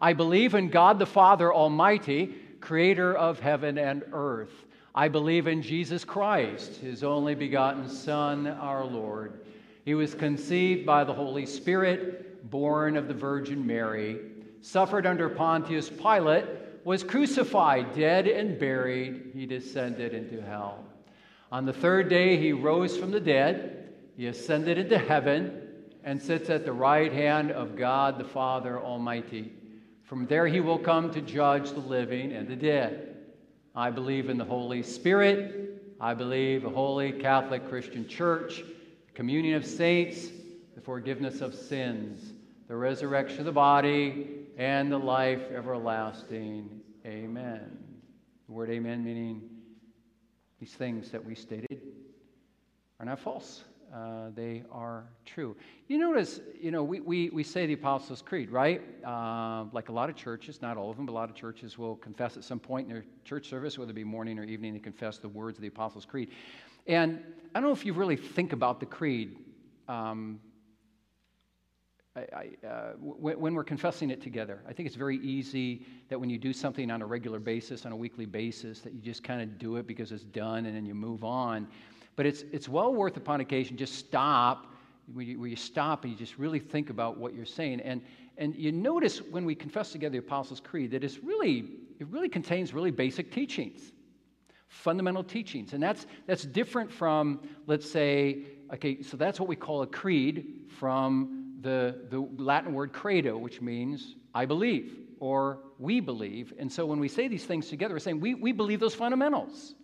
I 0.00 0.12
believe 0.12 0.54
in 0.54 0.68
God 0.68 0.98
the 0.98 1.06
Father 1.06 1.52
Almighty, 1.52 2.34
creator 2.60 3.16
of 3.16 3.40
heaven 3.40 3.78
and 3.78 4.04
earth. 4.12 4.66
I 4.94 5.08
believe 5.08 5.46
in 5.46 5.60
Jesus 5.62 6.04
Christ, 6.04 6.76
his 6.76 7.04
only 7.04 7.34
begotten 7.34 7.88
Son, 7.88 8.46
our 8.46 8.84
Lord. 8.84 9.40
He 9.84 9.94
was 9.94 10.14
conceived 10.14 10.86
by 10.86 11.04
the 11.04 11.12
Holy 11.12 11.46
Spirit, 11.46 12.50
born 12.50 12.96
of 12.96 13.06
the 13.06 13.14
Virgin 13.14 13.66
Mary, 13.66 14.18
suffered 14.62 15.06
under 15.06 15.28
Pontius 15.28 15.90
Pilate, 15.90 16.46
was 16.86 17.02
crucified, 17.02 17.96
dead, 17.96 18.28
and 18.28 18.60
buried. 18.60 19.32
He 19.34 19.44
descended 19.44 20.14
into 20.14 20.40
hell. 20.40 20.84
On 21.50 21.66
the 21.66 21.72
third 21.72 22.08
day, 22.08 22.36
he 22.36 22.52
rose 22.52 22.96
from 22.96 23.10
the 23.10 23.18
dead. 23.18 23.92
He 24.16 24.28
ascended 24.28 24.78
into 24.78 24.96
heaven 24.96 25.62
and 26.04 26.22
sits 26.22 26.48
at 26.48 26.64
the 26.64 26.72
right 26.72 27.12
hand 27.12 27.50
of 27.50 27.74
God 27.74 28.18
the 28.18 28.24
Father 28.24 28.78
Almighty. 28.78 29.52
From 30.04 30.26
there 30.26 30.46
he 30.46 30.60
will 30.60 30.78
come 30.78 31.10
to 31.10 31.20
judge 31.20 31.72
the 31.72 31.80
living 31.80 32.30
and 32.30 32.46
the 32.46 32.54
dead. 32.54 33.16
I 33.74 33.90
believe 33.90 34.30
in 34.30 34.38
the 34.38 34.44
Holy 34.44 34.84
Spirit. 34.84 35.82
I 36.00 36.14
believe 36.14 36.64
a 36.64 36.70
holy 36.70 37.10
Catholic 37.10 37.68
Christian 37.68 38.06
church, 38.06 38.62
communion 39.12 39.56
of 39.56 39.66
saints, 39.66 40.28
the 40.76 40.80
forgiveness 40.80 41.40
of 41.40 41.52
sins, 41.52 42.32
the 42.68 42.76
resurrection 42.76 43.40
of 43.40 43.46
the 43.46 43.50
body, 43.50 44.35
and 44.56 44.90
the 44.90 44.98
life 44.98 45.42
everlasting. 45.54 46.80
Amen. 47.04 47.78
The 48.46 48.52
word 48.52 48.70
amen 48.70 49.04
meaning 49.04 49.42
these 50.58 50.72
things 50.72 51.10
that 51.10 51.24
we 51.24 51.34
stated 51.34 51.82
are 52.98 53.06
not 53.06 53.18
false 53.18 53.64
uh, 53.94 54.30
they 54.34 54.62
are 54.70 55.04
true. 55.24 55.56
You 55.88 55.98
notice, 55.98 56.40
you 56.60 56.70
know, 56.70 56.82
we, 56.82 57.00
we, 57.00 57.30
we 57.30 57.42
say 57.42 57.66
the 57.66 57.74
Apostles' 57.74 58.20
Creed, 58.20 58.50
right? 58.50 58.82
Uh, 59.04 59.64
like 59.72 59.88
a 59.88 59.92
lot 59.92 60.10
of 60.10 60.16
churches, 60.16 60.60
not 60.60 60.76
all 60.76 60.90
of 60.90 60.96
them, 60.96 61.06
but 61.06 61.12
a 61.12 61.14
lot 61.14 61.30
of 61.30 61.36
churches 61.36 61.78
will 61.78 61.96
confess 61.96 62.36
at 62.36 62.44
some 62.44 62.58
point 62.58 62.88
in 62.88 62.92
their 62.92 63.04
church 63.24 63.48
service, 63.48 63.78
whether 63.78 63.92
it 63.92 63.94
be 63.94 64.04
morning 64.04 64.38
or 64.38 64.44
evening, 64.44 64.72
they 64.72 64.80
confess 64.80 65.18
the 65.18 65.28
words 65.28 65.58
of 65.58 65.62
the 65.62 65.68
Apostles' 65.68 66.04
Creed. 66.04 66.30
And 66.86 67.20
I 67.54 67.60
don't 67.60 67.68
know 67.68 67.74
if 67.74 67.86
you 67.86 67.92
really 67.92 68.16
think 68.16 68.52
about 68.52 68.80
the 68.80 68.86
creed 68.86 69.38
um, 69.88 70.40
I, 72.16 72.66
uh, 72.66 72.92
when, 72.98 73.38
when, 73.38 73.54
we're 73.54 73.64
confessing 73.64 74.10
it 74.10 74.22
together. 74.22 74.62
I 74.66 74.72
think 74.72 74.86
it's 74.86 74.96
very 74.96 75.18
easy 75.18 75.84
that 76.08 76.18
when 76.18 76.30
you 76.30 76.38
do 76.38 76.52
something 76.52 76.90
on 76.90 77.02
a 77.02 77.06
regular 77.06 77.38
basis, 77.38 77.84
on 77.84 77.92
a 77.92 77.96
weekly 77.96 78.24
basis, 78.24 78.80
that 78.80 78.94
you 78.94 79.00
just 79.00 79.22
kind 79.22 79.42
of 79.42 79.58
do 79.58 79.76
it 79.76 79.86
because 79.86 80.12
it's 80.12 80.24
done 80.24 80.64
and 80.66 80.74
then 80.74 80.86
you 80.86 80.94
move 80.94 81.24
on. 81.24 81.68
But 82.14 82.24
it's, 82.24 82.44
it's 82.52 82.68
well 82.68 82.94
worth 82.94 83.18
upon 83.18 83.40
occasion 83.40 83.76
just 83.76 83.94
stop, 83.94 84.72
where 85.12 85.24
you, 85.24 85.38
where 85.38 85.48
you 85.48 85.56
stop 85.56 86.04
and 86.04 86.12
you 86.12 86.18
just 86.18 86.38
really 86.38 86.58
think 86.58 86.88
about 86.88 87.18
what 87.18 87.34
you're 87.34 87.44
saying. 87.44 87.80
And, 87.82 88.00
and 88.38 88.54
you 88.56 88.72
notice 88.72 89.20
when 89.20 89.44
we 89.44 89.54
confess 89.54 89.92
together 89.92 90.12
the 90.12 90.18
Apostles' 90.18 90.60
Creed 90.60 90.90
that 90.92 91.04
it's 91.04 91.18
really, 91.18 91.70
it 91.98 92.06
really 92.08 92.30
contains 92.30 92.72
really 92.72 92.90
basic 92.90 93.30
teachings, 93.30 93.92
fundamental 94.68 95.22
teachings. 95.22 95.74
And 95.74 95.82
that's, 95.82 96.06
that's 96.26 96.44
different 96.44 96.90
from, 96.90 97.40
let's 97.66 97.90
say, 97.90 98.44
okay, 98.72 99.02
so 99.02 99.18
that's 99.18 99.38
what 99.38 99.48
we 99.50 99.56
call 99.56 99.82
a 99.82 99.86
creed 99.86 100.62
from 100.78 101.45
the, 101.66 101.96
the 102.10 102.20
Latin 102.40 102.72
word 102.72 102.92
credo, 102.92 103.36
which 103.36 103.60
means 103.60 104.14
I 104.32 104.46
believe 104.46 104.98
or 105.18 105.58
we 105.80 105.98
believe. 105.98 106.52
And 106.58 106.72
so 106.72 106.86
when 106.86 107.00
we 107.00 107.08
say 107.08 107.26
these 107.26 107.44
things 107.44 107.68
together, 107.68 107.94
we're 107.94 107.98
saying 107.98 108.20
we, 108.20 108.34
we 108.34 108.52
believe 108.52 108.78
those 108.78 108.94
fundamentals. 108.94 109.74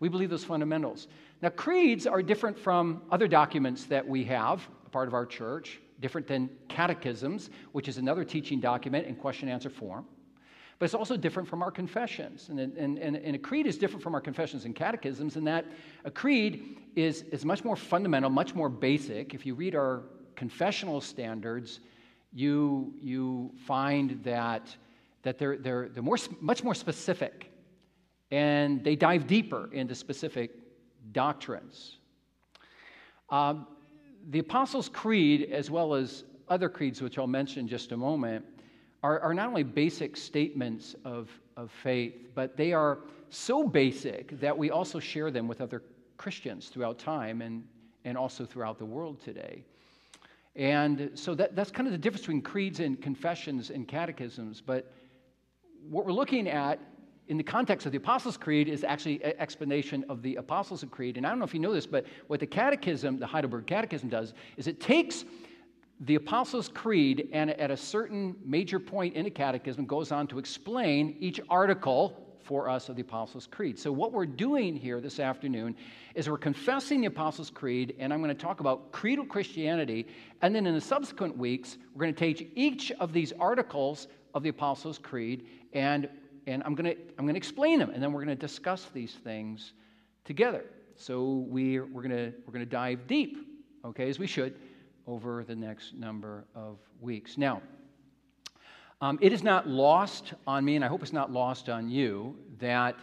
We 0.00 0.10
believe 0.10 0.28
those 0.28 0.44
fundamentals. 0.44 1.08
Now, 1.40 1.48
creeds 1.48 2.06
are 2.06 2.22
different 2.22 2.58
from 2.58 3.02
other 3.10 3.26
documents 3.26 3.84
that 3.86 4.06
we 4.06 4.22
have, 4.24 4.68
a 4.84 4.90
part 4.90 5.08
of 5.08 5.14
our 5.14 5.24
church, 5.24 5.80
different 6.00 6.26
than 6.26 6.50
catechisms, 6.68 7.48
which 7.72 7.88
is 7.88 7.96
another 7.96 8.24
teaching 8.24 8.60
document 8.60 9.06
in 9.06 9.14
question 9.14 9.48
answer 9.48 9.70
form. 9.70 10.04
But 10.78 10.86
it's 10.86 10.94
also 10.94 11.16
different 11.16 11.48
from 11.48 11.62
our 11.62 11.70
confessions. 11.70 12.48
And, 12.50 12.60
and, 12.60 12.98
and, 12.98 13.16
and, 13.16 13.36
a 13.36 13.38
creed 13.38 13.66
is 13.66 13.76
different 13.78 14.02
from 14.02 14.14
our 14.14 14.20
confessions 14.20 14.64
and 14.64 14.74
catechisms 14.74 15.36
in 15.36 15.44
that 15.44 15.66
a 16.04 16.10
creed 16.10 16.78
is, 16.96 17.22
is 17.32 17.44
much 17.44 17.64
more 17.64 17.76
fundamental, 17.76 18.30
much 18.30 18.54
more 18.54 18.70
basic. 18.70 19.34
If 19.34 19.44
you 19.44 19.54
read 19.54 19.74
our 19.74 20.02
confessional 20.36 21.00
standards, 21.00 21.80
you, 22.32 22.94
you 23.00 23.52
find 23.66 24.22
that, 24.24 24.74
that 25.22 25.38
they're, 25.38 25.56
they're, 25.58 25.88
they're 25.88 26.02
more, 26.02 26.18
much 26.40 26.62
more 26.62 26.74
specific 26.74 27.50
and 28.30 28.84
they 28.84 28.94
dive 28.94 29.26
deeper 29.26 29.68
into 29.72 29.94
specific 29.94 30.52
doctrines. 31.12 31.96
Um, 33.30 33.66
the 34.28 34.38
Apostles' 34.40 34.88
Creed, 34.88 35.50
as 35.50 35.70
well 35.70 35.94
as 35.94 36.24
other 36.48 36.68
creeds, 36.68 37.00
which 37.00 37.18
I'll 37.18 37.26
mention 37.26 37.66
just 37.66 37.92
a 37.92 37.96
moment, 37.96 38.44
are, 39.02 39.20
are 39.20 39.34
not 39.34 39.48
only 39.48 39.62
basic 39.62 40.16
statements 40.16 40.94
of, 41.04 41.30
of 41.56 41.70
faith, 41.70 42.28
but 42.34 42.56
they 42.56 42.72
are 42.72 42.98
so 43.30 43.66
basic 43.66 44.38
that 44.40 44.56
we 44.56 44.70
also 44.70 44.98
share 44.98 45.30
them 45.30 45.48
with 45.48 45.60
other 45.60 45.82
Christians 46.16 46.68
throughout 46.68 46.98
time 46.98 47.40
and, 47.40 47.64
and 48.04 48.18
also 48.18 48.44
throughout 48.44 48.78
the 48.78 48.84
world 48.84 49.20
today. 49.20 49.64
And 50.60 51.12
so 51.14 51.34
that, 51.36 51.56
that's 51.56 51.70
kind 51.70 51.88
of 51.88 51.92
the 51.92 51.98
difference 51.98 52.20
between 52.20 52.42
creeds 52.42 52.80
and 52.80 53.00
confessions 53.00 53.70
and 53.70 53.88
catechisms. 53.88 54.60
But 54.60 54.92
what 55.88 56.04
we're 56.04 56.12
looking 56.12 56.46
at 56.46 56.78
in 57.28 57.38
the 57.38 57.42
context 57.42 57.86
of 57.86 57.92
the 57.92 57.96
Apostles' 57.96 58.36
Creed 58.36 58.68
is 58.68 58.84
actually 58.84 59.24
an 59.24 59.32
explanation 59.38 60.04
of 60.10 60.20
the 60.20 60.36
Apostles' 60.36 60.84
Creed. 60.90 61.16
And 61.16 61.26
I 61.26 61.30
don't 61.30 61.38
know 61.38 61.46
if 61.46 61.54
you 61.54 61.60
know 61.60 61.72
this, 61.72 61.86
but 61.86 62.04
what 62.26 62.40
the 62.40 62.46
Catechism, 62.46 63.18
the 63.18 63.26
Heidelberg 63.26 63.66
Catechism, 63.66 64.10
does 64.10 64.34
is 64.58 64.66
it 64.66 64.80
takes 64.80 65.24
the 66.00 66.16
Apostles' 66.16 66.68
Creed 66.68 67.30
and 67.32 67.52
at 67.52 67.70
a 67.70 67.76
certain 67.76 68.36
major 68.44 68.78
point 68.78 69.14
in 69.14 69.24
the 69.24 69.30
Catechism 69.30 69.86
goes 69.86 70.12
on 70.12 70.26
to 70.26 70.38
explain 70.38 71.16
each 71.20 71.40
article 71.48 72.29
for 72.50 72.68
us 72.68 72.88
of 72.88 72.96
the 72.96 73.02
Apostles' 73.02 73.46
Creed. 73.46 73.78
So, 73.78 73.92
what 73.92 74.10
we're 74.10 74.26
doing 74.26 74.74
here 74.74 75.00
this 75.00 75.20
afternoon 75.20 75.76
is 76.16 76.28
we're 76.28 76.36
confessing 76.36 77.00
the 77.00 77.06
Apostles' 77.06 77.48
Creed, 77.48 77.94
and 78.00 78.12
I'm 78.12 78.20
going 78.20 78.36
to 78.36 78.42
talk 78.42 78.58
about 78.58 78.90
creedal 78.90 79.24
Christianity. 79.24 80.08
And 80.42 80.52
then 80.52 80.66
in 80.66 80.74
the 80.74 80.80
subsequent 80.80 81.38
weeks, 81.38 81.78
we're 81.94 82.00
going 82.00 82.12
to 82.12 82.18
take 82.18 82.50
each 82.56 82.90
of 82.98 83.12
these 83.12 83.32
articles 83.38 84.08
of 84.34 84.42
the 84.42 84.48
Apostles' 84.48 84.98
Creed, 84.98 85.46
and, 85.74 86.08
and 86.48 86.64
I'm, 86.66 86.74
going 86.74 86.92
to, 86.92 87.00
I'm 87.16 87.24
going 87.24 87.34
to 87.34 87.38
explain 87.38 87.78
them, 87.78 87.90
and 87.90 88.02
then 88.02 88.12
we're 88.12 88.24
going 88.24 88.36
to 88.36 88.46
discuss 88.46 88.86
these 88.92 89.12
things 89.12 89.74
together. 90.24 90.64
So, 90.96 91.44
we're, 91.46 91.86
we're, 91.86 92.02
going 92.02 92.32
to, 92.32 92.32
we're 92.46 92.52
going 92.52 92.64
to 92.64 92.70
dive 92.70 93.06
deep, 93.06 93.46
okay, 93.84 94.08
as 94.08 94.18
we 94.18 94.26
should, 94.26 94.56
over 95.06 95.44
the 95.44 95.54
next 95.54 95.94
number 95.94 96.46
of 96.56 96.78
weeks. 97.00 97.38
Now, 97.38 97.62
um, 99.00 99.18
it 99.22 99.32
is 99.32 99.42
not 99.42 99.66
lost 99.66 100.34
on 100.46 100.64
me, 100.64 100.76
and 100.76 100.84
I 100.84 100.88
hope 100.88 101.02
it's 101.02 101.12
not 101.12 101.32
lost 101.32 101.68
on 101.68 101.88
you, 101.88 102.36
that 102.58 102.96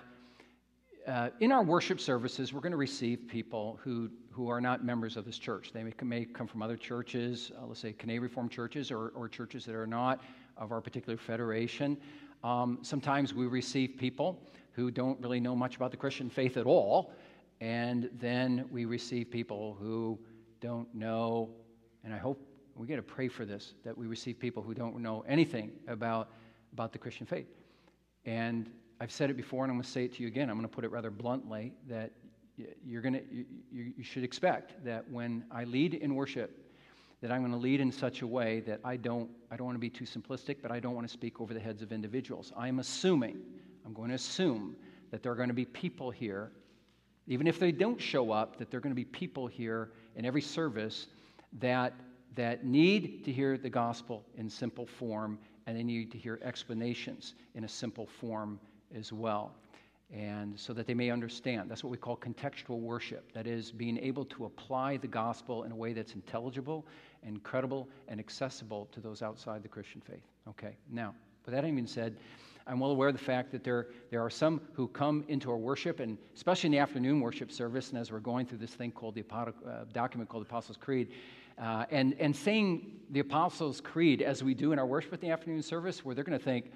uh, 1.08 1.30
in 1.40 1.52
our 1.52 1.64
worship 1.64 2.00
services, 2.00 2.54
we're 2.54 2.60
going 2.60 2.72
to 2.72 2.78
receive 2.78 3.28
people 3.28 3.80
who, 3.84 4.10
who 4.30 4.50
are 4.50 4.62
not 4.62 4.86
members 4.86 5.18
of 5.18 5.26
this 5.26 5.40
church. 5.40 5.72
They 5.74 5.84
may, 5.84 5.94
may 6.04 6.26
come 6.26 6.46
from 6.46 6.62
other 6.62 6.78
churches, 6.78 7.52
uh, 7.58 7.66
let's 7.66 7.80
say 7.80 7.94
Canadian 7.94 8.24
Reformed 8.24 8.52
churches, 8.52 8.92
or, 8.92 9.10
or 9.16 9.28
churches 9.28 9.66
that 9.66 9.74
are 9.74 9.88
not 9.88 10.22
of 10.58 10.72
our 10.72 10.82
particular 10.82 11.18
federation. 11.18 11.98
Um, 12.44 12.80
sometimes 12.82 13.34
we 13.34 13.48
receive 13.48 13.96
people 13.98 14.40
who 14.74 14.92
don't 14.92 15.20
really 15.20 15.40
know 15.40 15.56
much 15.56 15.78
about 15.78 15.90
the 15.90 15.98
Christian 15.98 16.30
faith 16.30 16.58
at 16.58 16.68
all, 16.68 17.14
and 17.60 18.10
then 18.20 18.66
we 18.70 18.86
receive 18.86 19.32
people 19.32 19.76
who 19.80 20.20
don't 20.62 20.94
know, 20.94 21.50
and 22.04 22.14
I 22.14 22.18
hope 22.18 22.40
we 22.78 22.88
got 22.88 22.98
to 22.98 23.02
pray 23.02 23.28
for 23.28 23.46
this 23.46 23.74
that 23.84 23.98
we 23.98 24.06
receive 24.06 24.40
people 24.40 24.62
who 24.62 24.74
don't 24.74 25.00
know 25.00 25.24
anything 25.28 25.72
about, 25.88 26.30
about 26.74 26.94
the 26.94 27.00
Christian 27.00 27.26
faith. 27.26 27.48
And 28.26 28.70
I've 29.00 29.12
said 29.12 29.30
it 29.30 29.36
before, 29.36 29.64
and 29.64 29.72
I'm 29.72 29.78
going 29.78 29.84
to 29.84 29.90
say 29.90 30.06
it 30.06 30.16
to 30.16 30.22
you 30.22 30.28
again. 30.28 30.50
I'm 30.50 30.58
going 30.58 30.68
to 30.68 30.74
put 30.74 30.84
it 30.84 30.92
rather 30.92 31.10
bluntly 31.12 31.74
that 31.88 32.12
you're 32.86 33.02
going 33.02 33.14
to, 33.14 33.24
you, 33.32 33.94
you 33.98 34.04
should 34.04 34.24
expect 34.24 34.84
that 34.84 35.10
when 35.10 35.46
I 35.52 35.64
lead 35.64 35.94
in 35.94 36.16
worship, 36.16 36.64
that 37.22 37.32
I'm 37.32 37.42
going 37.42 37.52
to 37.52 37.58
lead 37.58 37.80
in 37.80 37.92
such 37.92 38.22
a 38.22 38.28
way 38.28 38.62
that 38.62 38.80
I 38.84 38.96
don't, 38.96 39.30
I 39.52 39.58
don't 39.58 39.66
want 39.66 39.76
to 39.76 39.80
be 39.80 39.90
too 39.90 40.06
simplistic, 40.06 40.58
but 40.62 40.72
I 40.72 40.80
don't 40.80 40.94
want 40.94 41.08
to 41.08 41.12
speak 41.14 41.42
over 41.42 41.54
the 41.54 41.60
heads 41.60 41.82
of 41.82 41.92
individuals. 41.92 42.52
I'm 42.56 42.80
assuming, 42.80 43.40
I'm 43.86 43.94
going 43.94 44.10
to 44.10 44.16
assume 44.16 44.76
that 45.12 45.24
there 45.24 45.32
are 45.32 45.36
going 45.36 45.50
to 45.50 45.56
be 45.56 45.66
people 45.66 46.12
here, 46.12 46.52
even 47.28 47.48
if 47.48 47.60
they 47.60 47.72
don't 47.72 48.02
show 48.02 48.32
up, 48.32 48.58
that 48.58 48.70
there 48.70 48.78
are 48.80 48.82
going 48.82 48.92
to 48.92 48.96
be 48.96 49.06
people 49.06 49.48
here 49.48 49.92
in 50.16 50.26
every 50.26 50.42
service 50.42 51.08
that 51.60 51.94
that 52.38 52.64
need 52.64 53.26
to 53.26 53.32
hear 53.32 53.58
the 53.58 53.70
gospel 53.70 54.24
in 54.38 54.50
simple 54.50 54.86
form 54.86 55.38
and 55.66 55.76
they 55.76 55.84
need 55.84 56.12
to 56.12 56.18
hear 56.18 56.40
explanations 56.44 57.34
in 57.56 57.66
a 57.66 57.68
simple 57.68 58.06
form 58.06 58.60
as 58.96 59.12
well. 59.12 59.54
And 60.14 60.58
so 60.58 60.72
that 60.72 60.88
they 60.88 60.94
may 60.94 61.10
understand. 61.10 61.70
That's 61.70 61.84
what 61.84 61.90
we 61.90 61.98
call 61.98 62.16
contextual 62.16 62.80
worship. 62.80 63.34
That 63.34 63.46
is, 63.46 63.72
being 63.72 63.98
able 63.98 64.24
to 64.26 64.46
apply 64.46 64.98
the 64.98 65.08
gospel 65.08 65.64
in 65.64 65.74
a 65.74 65.76
way 65.76 65.92
that's 65.92 66.14
intelligible 66.14 66.86
and 67.24 67.44
credible 67.44 67.90
and 68.08 68.18
accessible 68.18 68.88
to 68.94 69.02
those 69.02 69.22
outside 69.22 69.64
the 69.64 69.68
Christian 69.68 70.00
faith. 70.00 70.24
Okay, 70.48 70.78
now, 70.90 71.14
with 71.46 71.54
that 71.54 71.64
being 71.64 71.86
said, 71.86 72.16
I'm 72.68 72.80
well 72.80 72.92
aware 72.92 73.10
of 73.10 73.18
the 73.18 73.24
fact 73.24 73.52
that 73.52 73.66
there, 73.66 73.88
there 74.10 74.22
are 74.22 74.30
some 74.30 74.62
who 74.74 74.88
come 74.88 75.26
into 75.28 75.50
our 75.50 75.58
worship, 75.58 76.00
and 76.00 76.18
especially 76.36 76.68
in 76.68 76.72
the 76.72 76.80
afternoon 76.80 77.20
worship 77.20 77.52
service, 77.52 77.90
and 77.90 77.98
as 77.98 78.10
we're 78.12 78.20
going 78.20 78.46
through 78.46 78.60
this 78.60 78.74
thing 78.74 78.92
called 78.92 79.16
the 79.16 79.26
uh, 79.34 79.84
document 79.92 80.30
called 80.30 80.44
the 80.44 80.50
Apostles' 80.50 80.78
Creed, 80.78 81.10
uh, 81.62 81.86
and, 81.92 82.16
and 82.20 82.36
saying 82.36 83.00
the 83.10 83.20
Apostles' 83.20 83.82
Creed 83.82 84.22
as 84.22 84.44
we 84.44 84.54
do 84.54 84.72
in 84.72 84.80
our 84.80 84.86
worship 84.86 85.14
at 85.14 85.22
the 85.22 85.30
afternoon 85.30 85.62
service, 85.62 86.04
where 86.04 86.14
they're 86.14 86.24
going 86.24 86.38
to 86.38 86.44
think, 86.44 86.72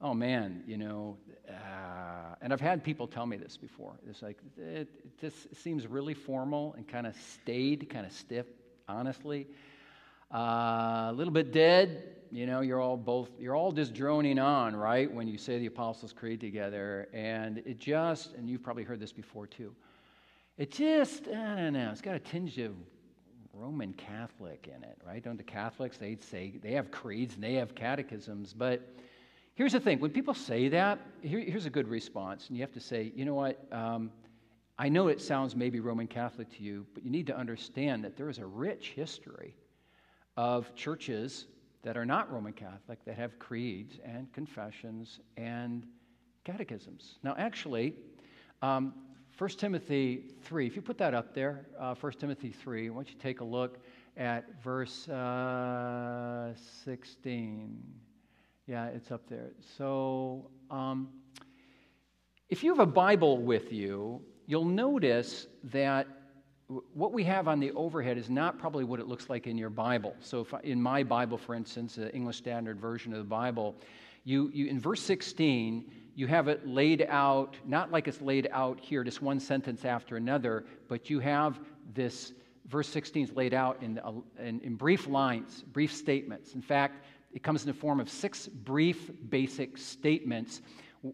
oh 0.00 0.14
man, 0.14 0.62
you 0.66 0.76
know, 0.76 1.16
uh, 1.48 2.34
and 2.40 2.52
I've 2.52 2.60
had 2.60 2.84
people 2.84 3.06
tell 3.06 3.26
me 3.26 3.36
this 3.36 3.56
before. 3.56 3.98
It's 4.08 4.22
like, 4.22 4.38
it, 4.56 4.88
it 5.04 5.20
just 5.20 5.54
seems 5.56 5.86
really 5.86 6.14
formal 6.14 6.74
and 6.76 6.86
kind 6.86 7.06
of 7.06 7.14
staid, 7.16 7.88
kind 7.90 8.06
of 8.06 8.12
stiff, 8.12 8.46
honestly. 8.88 9.46
Uh, 10.32 11.08
a 11.08 11.12
little 11.14 11.32
bit 11.32 11.52
dead, 11.52 12.16
you 12.30 12.46
know, 12.46 12.60
you're 12.60 12.80
all 12.80 12.98
both, 12.98 13.30
you're 13.40 13.56
all 13.56 13.72
just 13.72 13.94
droning 13.94 14.38
on, 14.38 14.76
right, 14.76 15.12
when 15.12 15.26
you 15.26 15.38
say 15.38 15.58
the 15.58 15.66
Apostles' 15.66 16.12
Creed 16.12 16.38
together. 16.38 17.08
And 17.14 17.58
it 17.64 17.78
just, 17.78 18.34
and 18.34 18.48
you've 18.48 18.62
probably 18.62 18.84
heard 18.84 19.00
this 19.00 19.12
before 19.12 19.46
too, 19.46 19.74
it 20.58 20.70
just, 20.70 21.28
I 21.28 21.56
don't 21.56 21.72
know, 21.72 21.88
it's 21.90 22.02
got 22.02 22.14
a 22.14 22.20
tinge 22.20 22.58
of 22.58 22.74
Roman 23.58 23.92
Catholic 23.94 24.68
in 24.68 24.84
it, 24.84 24.98
right? 25.04 25.22
Don't 25.22 25.36
the 25.36 25.42
Catholics, 25.42 25.98
they'd 25.98 26.22
say, 26.22 26.54
they 26.62 26.72
have 26.72 26.90
creeds 26.92 27.34
and 27.34 27.42
they 27.42 27.54
have 27.54 27.74
catechisms. 27.74 28.54
But 28.56 28.88
here's 29.54 29.72
the 29.72 29.80
thing 29.80 29.98
when 29.98 30.12
people 30.12 30.34
say 30.34 30.68
that, 30.68 31.00
here, 31.22 31.40
here's 31.40 31.66
a 31.66 31.70
good 31.70 31.88
response. 31.88 32.48
And 32.48 32.56
you 32.56 32.62
have 32.62 32.72
to 32.74 32.80
say, 32.80 33.12
you 33.16 33.24
know 33.24 33.34
what? 33.34 33.66
Um, 33.72 34.12
I 34.78 34.88
know 34.88 35.08
it 35.08 35.20
sounds 35.20 35.56
maybe 35.56 35.80
Roman 35.80 36.06
Catholic 36.06 36.48
to 36.56 36.62
you, 36.62 36.86
but 36.94 37.04
you 37.04 37.10
need 37.10 37.26
to 37.26 37.36
understand 37.36 38.04
that 38.04 38.16
there 38.16 38.28
is 38.28 38.38
a 38.38 38.46
rich 38.46 38.92
history 38.94 39.56
of 40.36 40.72
churches 40.76 41.46
that 41.82 41.96
are 41.96 42.06
not 42.06 42.32
Roman 42.32 42.52
Catholic 42.52 43.04
that 43.06 43.16
have 43.16 43.40
creeds 43.40 43.98
and 44.04 44.32
confessions 44.32 45.18
and 45.36 45.84
catechisms. 46.44 47.18
Now, 47.24 47.34
actually, 47.36 47.94
um, 48.62 48.94
1 49.38 49.50
Timothy 49.50 50.24
3, 50.42 50.66
if 50.66 50.74
you 50.74 50.82
put 50.82 50.98
that 50.98 51.14
up 51.14 51.32
there, 51.32 51.64
uh, 51.78 51.94
1 51.94 52.12
Timothy 52.14 52.50
3, 52.50 52.90
why 52.90 52.96
don't 52.96 53.08
you 53.08 53.14
take 53.20 53.38
a 53.40 53.44
look 53.44 53.78
at 54.16 54.60
verse 54.64 55.08
uh, 55.08 56.52
16. 56.84 57.80
Yeah, 58.66 58.86
it's 58.86 59.12
up 59.12 59.28
there. 59.28 59.52
So, 59.76 60.50
um, 60.72 61.08
if 62.48 62.64
you 62.64 62.70
have 62.70 62.80
a 62.80 62.90
Bible 62.90 63.38
with 63.38 63.72
you, 63.72 64.20
you'll 64.46 64.64
notice 64.64 65.46
that 65.64 66.08
what 66.92 67.12
we 67.12 67.22
have 67.22 67.46
on 67.46 67.60
the 67.60 67.70
overhead 67.72 68.18
is 68.18 68.28
not 68.28 68.58
probably 68.58 68.82
what 68.82 68.98
it 68.98 69.06
looks 69.06 69.30
like 69.30 69.46
in 69.46 69.56
your 69.56 69.70
Bible. 69.70 70.16
So, 70.18 70.40
if, 70.40 70.52
in 70.64 70.82
my 70.82 71.04
Bible, 71.04 71.38
for 71.38 71.54
instance, 71.54 71.94
the 71.94 72.12
English 72.12 72.38
Standard 72.38 72.80
Version 72.80 73.12
of 73.12 73.20
the 73.20 73.24
Bible, 73.24 73.76
you, 74.24 74.50
you 74.52 74.66
in 74.66 74.80
verse 74.80 75.00
16, 75.02 75.92
you 76.18 76.26
have 76.26 76.48
it 76.48 76.66
laid 76.66 77.06
out, 77.08 77.56
not 77.64 77.92
like 77.92 78.08
it's 78.08 78.20
laid 78.20 78.48
out 78.50 78.80
here, 78.80 79.04
just 79.04 79.22
one 79.22 79.38
sentence 79.38 79.84
after 79.84 80.16
another, 80.16 80.64
but 80.88 81.08
you 81.08 81.20
have 81.20 81.60
this, 81.94 82.32
verse 82.66 82.88
16 82.88 83.22
is 83.22 83.32
laid 83.36 83.54
out 83.54 83.80
in, 83.84 84.00
uh, 84.00 84.10
in, 84.40 84.58
in 84.62 84.74
brief 84.74 85.06
lines, 85.06 85.62
brief 85.72 85.94
statements. 85.94 86.54
In 86.54 86.60
fact, 86.60 87.04
it 87.32 87.44
comes 87.44 87.62
in 87.62 87.68
the 87.68 87.72
form 87.72 88.00
of 88.00 88.10
six 88.10 88.48
brief, 88.48 89.12
basic 89.28 89.78
statements 89.78 90.60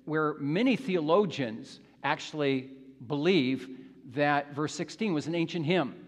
where 0.07 0.37
many 0.39 0.75
theologians 0.75 1.81
actually 2.03 2.71
believe 3.07 3.69
that 4.15 4.55
verse 4.55 4.75
16 4.75 5.13
was 5.13 5.27
an 5.27 5.35
ancient 5.35 5.67
hymn 5.67 6.04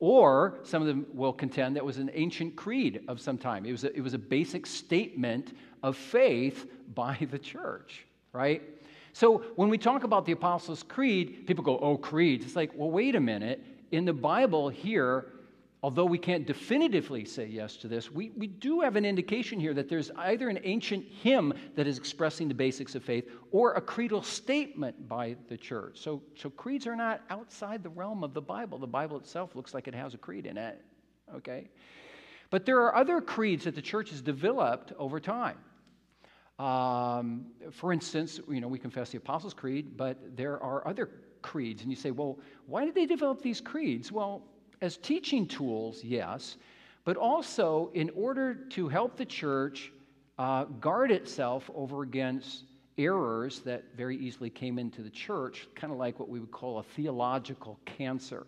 Or 0.00 0.58
some 0.62 0.80
of 0.80 0.88
them 0.88 1.06
will 1.12 1.32
contend 1.32 1.76
that 1.76 1.84
was 1.84 1.98
an 1.98 2.10
ancient 2.14 2.56
creed 2.56 3.02
of 3.06 3.20
some 3.20 3.36
time. 3.36 3.66
It 3.66 3.72
was 3.72 3.84
a, 3.84 3.94
it 3.94 4.00
was 4.00 4.14
a 4.14 4.18
basic 4.18 4.66
statement 4.66 5.54
of 5.82 5.96
faith 5.96 6.66
by 6.94 7.18
the 7.30 7.38
church, 7.38 8.06
right? 8.32 8.62
So 9.12 9.38
when 9.56 9.68
we 9.68 9.76
talk 9.76 10.04
about 10.04 10.24
the 10.24 10.32
Apostles' 10.32 10.82
Creed, 10.82 11.46
people 11.46 11.62
go, 11.62 11.78
oh, 11.78 11.96
creeds. 11.96 12.44
It's 12.46 12.56
like, 12.56 12.70
well, 12.74 12.90
wait 12.90 13.14
a 13.14 13.20
minute. 13.20 13.62
In 13.90 14.04
the 14.04 14.12
Bible 14.12 14.68
here, 14.68 15.26
although 15.82 16.04
we 16.04 16.18
can't 16.18 16.46
definitively 16.46 17.24
say 17.24 17.46
yes 17.46 17.76
to 17.76 17.88
this, 17.88 18.10
we, 18.10 18.30
we 18.36 18.46
do 18.46 18.80
have 18.80 18.96
an 18.96 19.04
indication 19.04 19.58
here 19.58 19.72
that 19.74 19.88
there's 19.88 20.10
either 20.16 20.48
an 20.48 20.58
ancient 20.64 21.04
hymn 21.04 21.54
that 21.74 21.86
is 21.86 21.96
expressing 21.96 22.48
the 22.48 22.54
basics 22.54 22.94
of 22.94 23.02
faith 23.02 23.30
or 23.50 23.72
a 23.74 23.80
creedal 23.80 24.22
statement 24.22 25.08
by 25.08 25.36
the 25.48 25.56
church. 25.56 25.98
So, 25.98 26.22
so 26.36 26.50
creeds 26.50 26.86
are 26.86 26.96
not 26.96 27.22
outside 27.30 27.82
the 27.82 27.88
realm 27.88 28.22
of 28.22 28.34
the 28.34 28.42
Bible. 28.42 28.78
The 28.78 28.86
Bible 28.86 29.16
itself 29.16 29.56
looks 29.56 29.72
like 29.72 29.88
it 29.88 29.94
has 29.94 30.12
a 30.12 30.18
creed 30.18 30.46
in 30.46 30.58
it, 30.58 30.80
okay? 31.34 31.68
But 32.50 32.66
there 32.66 32.80
are 32.82 32.94
other 32.94 33.20
creeds 33.20 33.64
that 33.64 33.74
the 33.74 33.82
church 33.82 34.10
has 34.10 34.20
developed 34.20 34.92
over 34.98 35.18
time. 35.18 35.56
Um, 36.58 37.46
for 37.70 37.90
instance, 37.90 38.38
you 38.50 38.60
know, 38.60 38.68
we 38.68 38.78
confess 38.78 39.08
the 39.08 39.16
Apostles' 39.16 39.54
Creed, 39.54 39.96
but 39.96 40.36
there 40.36 40.62
are 40.62 40.86
other 40.86 41.08
creeds. 41.40 41.80
And 41.80 41.90
you 41.90 41.96
say, 41.96 42.10
well, 42.10 42.38
why 42.66 42.84
did 42.84 42.94
they 42.94 43.06
develop 43.06 43.40
these 43.40 43.62
creeds? 43.62 44.12
Well, 44.12 44.42
as 44.82 44.96
teaching 44.96 45.46
tools, 45.46 46.02
yes, 46.02 46.56
but 47.04 47.16
also 47.16 47.90
in 47.94 48.10
order 48.10 48.54
to 48.54 48.88
help 48.88 49.16
the 49.16 49.24
church 49.24 49.92
uh, 50.38 50.64
guard 50.64 51.10
itself 51.10 51.70
over 51.74 52.02
against 52.02 52.64
errors 52.98 53.60
that 53.60 53.84
very 53.96 54.16
easily 54.16 54.50
came 54.50 54.78
into 54.78 55.02
the 55.02 55.10
church, 55.10 55.68
kind 55.74 55.92
of 55.92 55.98
like 55.98 56.18
what 56.18 56.28
we 56.28 56.40
would 56.40 56.50
call 56.50 56.78
a 56.78 56.82
theological 56.82 57.78
cancer. 57.84 58.46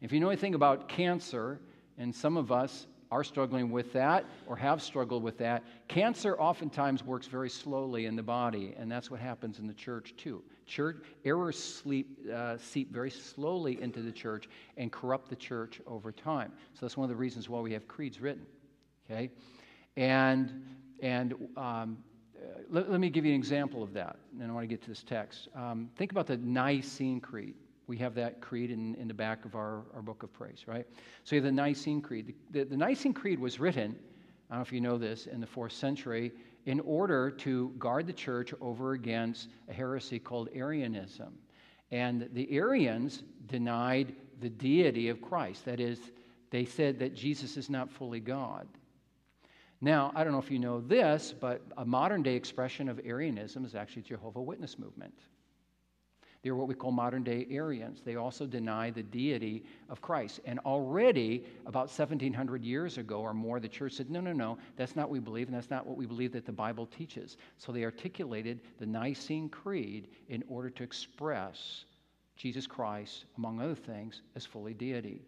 If 0.00 0.12
you 0.12 0.20
know 0.20 0.28
anything 0.28 0.54
about 0.54 0.88
cancer, 0.88 1.60
and 1.98 2.14
some 2.14 2.36
of 2.36 2.50
us 2.50 2.86
are 3.14 3.22
struggling 3.22 3.70
with 3.70 3.92
that 3.92 4.24
or 4.48 4.56
have 4.56 4.82
struggled 4.82 5.22
with 5.22 5.38
that, 5.38 5.62
cancer 5.86 6.36
oftentimes 6.40 7.04
works 7.04 7.28
very 7.28 7.48
slowly 7.48 8.06
in 8.06 8.16
the 8.16 8.22
body, 8.24 8.74
and 8.76 8.90
that's 8.90 9.08
what 9.08 9.20
happens 9.20 9.60
in 9.60 9.68
the 9.68 9.74
church 9.74 10.14
too. 10.16 10.42
Church 10.66 10.96
errors 11.24 11.56
sleep, 11.56 12.18
uh, 12.34 12.56
seep 12.58 12.92
very 12.92 13.12
slowly 13.12 13.80
into 13.80 14.02
the 14.02 14.10
church 14.10 14.48
and 14.76 14.90
corrupt 14.90 15.28
the 15.28 15.36
church 15.36 15.80
over 15.86 16.10
time. 16.10 16.50
So 16.72 16.80
that's 16.80 16.96
one 16.96 17.04
of 17.04 17.08
the 17.08 17.14
reasons 17.14 17.48
why 17.48 17.60
we 17.60 17.72
have 17.72 17.86
creeds 17.86 18.20
written. 18.20 18.46
Okay, 19.08 19.30
and 19.96 20.64
and 21.00 21.34
um, 21.56 21.98
uh, 22.36 22.62
let, 22.68 22.90
let, 22.90 22.98
me 22.98 23.10
give 23.10 23.24
you 23.24 23.32
an 23.32 23.38
example 23.38 23.80
of 23.80 23.92
that, 23.92 24.16
and 24.40 24.50
I 24.50 24.52
want 24.52 24.64
to 24.64 24.66
get 24.68 24.82
to 24.82 24.88
this 24.88 25.04
text. 25.04 25.46
Um, 25.54 25.88
think 25.96 26.10
about 26.10 26.26
the 26.26 26.38
Nicene 26.38 27.20
Creed. 27.20 27.54
We 27.86 27.98
have 27.98 28.14
that 28.14 28.40
creed 28.40 28.70
in, 28.70 28.94
in 28.94 29.08
the 29.08 29.14
back 29.14 29.44
of 29.44 29.54
our, 29.54 29.82
our 29.94 30.02
book 30.02 30.22
of 30.22 30.32
praise, 30.32 30.64
right? 30.66 30.86
So 31.24 31.36
you 31.36 31.42
have 31.42 31.44
the 31.44 31.52
Nicene 31.52 32.00
Creed. 32.00 32.34
The, 32.50 32.60
the, 32.60 32.70
the 32.70 32.76
Nicene 32.76 33.12
Creed 33.12 33.38
was 33.38 33.60
written, 33.60 33.96
I 34.50 34.54
don't 34.54 34.58
know 34.60 34.62
if 34.62 34.72
you 34.72 34.80
know 34.80 34.98
this, 34.98 35.26
in 35.26 35.40
the 35.40 35.46
fourth 35.46 35.72
century 35.72 36.32
in 36.66 36.80
order 36.80 37.30
to 37.30 37.72
guard 37.78 38.06
the 38.06 38.12
church 38.12 38.54
over 38.60 38.92
against 38.92 39.48
a 39.68 39.72
heresy 39.72 40.18
called 40.18 40.48
Arianism. 40.54 41.34
And 41.90 42.28
the 42.32 42.50
Arians 42.50 43.22
denied 43.46 44.14
the 44.40 44.48
deity 44.48 45.08
of 45.08 45.20
Christ. 45.20 45.64
That 45.66 45.80
is, 45.80 45.98
they 46.50 46.64
said 46.64 46.98
that 47.00 47.14
Jesus 47.14 47.56
is 47.56 47.68
not 47.68 47.92
fully 47.92 48.20
God. 48.20 48.66
Now, 49.80 50.12
I 50.14 50.24
don't 50.24 50.32
know 50.32 50.38
if 50.38 50.50
you 50.50 50.58
know 50.58 50.80
this, 50.80 51.34
but 51.38 51.60
a 51.76 51.84
modern 51.84 52.22
day 52.22 52.34
expression 52.34 52.88
of 52.88 53.00
Arianism 53.04 53.64
is 53.64 53.74
actually 53.74 54.02
Jehovah 54.02 54.40
Witness 54.40 54.78
movement. 54.78 55.14
They're 56.44 56.54
what 56.54 56.68
we 56.68 56.74
call 56.74 56.92
modern 56.92 57.24
day 57.24 57.46
Arians. 57.50 58.02
They 58.04 58.16
also 58.16 58.44
deny 58.44 58.90
the 58.90 59.02
deity 59.02 59.64
of 59.88 60.02
Christ. 60.02 60.40
And 60.44 60.58
already, 60.58 61.42
about 61.64 61.88
1700 61.88 62.62
years 62.62 62.98
ago 62.98 63.20
or 63.20 63.32
more, 63.32 63.58
the 63.60 63.68
church 63.68 63.94
said, 63.94 64.10
no, 64.10 64.20
no, 64.20 64.34
no, 64.34 64.58
that's 64.76 64.94
not 64.94 65.08
what 65.08 65.12
we 65.12 65.20
believe, 65.20 65.48
and 65.48 65.56
that's 65.56 65.70
not 65.70 65.86
what 65.86 65.96
we 65.96 66.04
believe 66.04 66.32
that 66.32 66.44
the 66.44 66.52
Bible 66.52 66.84
teaches. 66.84 67.38
So 67.56 67.72
they 67.72 67.82
articulated 67.82 68.60
the 68.78 68.84
Nicene 68.84 69.48
Creed 69.48 70.08
in 70.28 70.44
order 70.46 70.68
to 70.68 70.82
express 70.82 71.86
Jesus 72.36 72.66
Christ, 72.66 73.24
among 73.38 73.62
other 73.62 73.74
things, 73.74 74.20
as 74.36 74.44
fully 74.44 74.74
deity. 74.74 75.22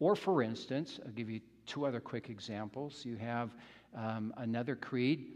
Or, 0.00 0.16
for 0.16 0.42
instance, 0.42 0.98
I'll 1.06 1.12
give 1.12 1.30
you 1.30 1.40
two 1.66 1.86
other 1.86 2.00
quick 2.00 2.28
examples. 2.28 3.04
You 3.04 3.14
have 3.18 3.50
um, 3.96 4.34
another 4.38 4.74
creed 4.74 5.26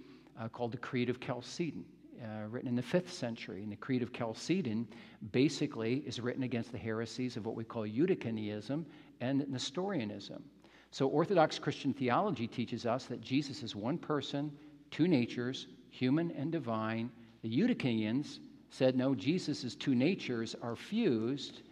uh, 0.40 0.49
called 0.49 0.73
the 0.73 0.79
Creed 0.79 1.09
of 1.09 1.21
Chalcedon 1.21 1.85
uh, 2.23 2.47
written 2.49 2.69
in 2.69 2.77
the 2.77 2.83
fifth 2.83 3.13
century. 3.13 3.63
And 3.63 3.73
the 3.73 3.77
Creed 3.77 4.03
of 4.03 4.13
Chalcedon 4.13 4.87
basically 5.33 6.03
is 6.07 6.21
written 6.21 6.43
against 6.43 6.73
the 6.73 6.79
heresies 6.79 7.37
of 7.37 7.47
what 7.47 7.55
we 7.55 7.65
call 7.65 7.87
Eutychianism 7.87 8.85
and 9.21 9.49
Nestorianism. 9.49 10.43
So, 10.91 11.07
Orthodox 11.07 11.59
Christian 11.59 11.95
theology 11.95 12.47
teaches 12.47 12.85
us 12.85 13.05
that 13.07 13.21
Jesus 13.21 13.63
is 13.63 13.77
one 13.77 13.97
person, 13.97 14.51
two 14.91 15.07
natures, 15.07 15.69
human 15.91 16.31
and 16.33 16.51
divine. 16.51 17.11
The 17.43 17.49
Eutychians 17.49 18.41
said, 18.71 18.97
no, 18.97 19.15
Jesus' 19.15 19.75
two 19.75 19.95
natures 19.95 20.57
are 20.63 20.77
fused. 20.77 21.63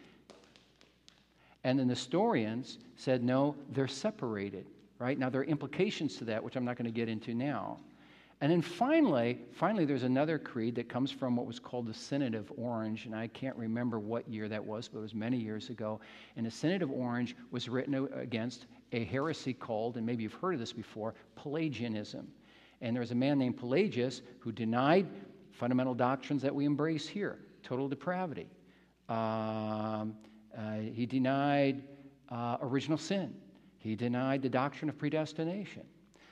And 1.64 1.78
the 1.78 1.84
Nestorians 1.84 2.78
said, 2.96 3.24
no, 3.24 3.56
they're 3.70 3.88
separated, 3.88 4.66
right? 4.98 5.18
Now, 5.18 5.30
there 5.30 5.40
are 5.40 5.44
implications 5.44 6.16
to 6.16 6.24
that, 6.26 6.42
which 6.42 6.56
I'm 6.56 6.64
not 6.64 6.76
going 6.76 6.86
to 6.86 6.92
get 6.92 7.08
into 7.08 7.34
now. 7.34 7.78
And 8.40 8.52
then 8.52 8.62
finally, 8.62 9.40
finally, 9.52 9.84
there's 9.84 10.04
another 10.04 10.38
creed 10.38 10.76
that 10.76 10.88
comes 10.88 11.10
from 11.10 11.34
what 11.34 11.46
was 11.46 11.58
called 11.58 11.86
the 11.86 11.94
Synod 11.94 12.36
of 12.36 12.52
Orange, 12.56 13.06
and 13.06 13.14
I 13.14 13.26
can't 13.26 13.56
remember 13.56 13.98
what 13.98 14.28
year 14.28 14.48
that 14.48 14.64
was, 14.64 14.86
but 14.86 15.00
it 15.00 15.02
was 15.02 15.14
many 15.14 15.36
years 15.36 15.70
ago. 15.70 16.00
And 16.36 16.46
the 16.46 16.50
Synod 16.50 16.82
of 16.82 16.90
Orange 16.90 17.34
was 17.50 17.68
written 17.68 18.08
against 18.14 18.66
a 18.92 19.04
heresy 19.04 19.52
called, 19.52 19.96
and 19.96 20.06
maybe 20.06 20.22
you've 20.22 20.34
heard 20.34 20.54
of 20.54 20.60
this 20.60 20.72
before, 20.72 21.14
Pelagianism. 21.34 22.28
And 22.80 22.94
there 22.94 23.00
was 23.00 23.10
a 23.10 23.16
man 23.16 23.38
named 23.38 23.56
Pelagius 23.56 24.22
who 24.38 24.52
denied 24.52 25.08
fundamental 25.50 25.94
doctrines 25.94 26.40
that 26.42 26.54
we 26.54 26.64
embrace 26.64 27.08
here 27.08 27.40
total 27.64 27.88
depravity. 27.88 28.48
Um, 29.08 30.14
uh, 30.56 30.76
he 30.92 31.06
denied 31.06 31.82
uh, 32.30 32.56
original 32.62 32.96
sin. 32.96 33.34
He 33.78 33.96
denied 33.96 34.42
the 34.42 34.48
doctrine 34.48 34.88
of 34.88 34.96
predestination. 34.96 35.82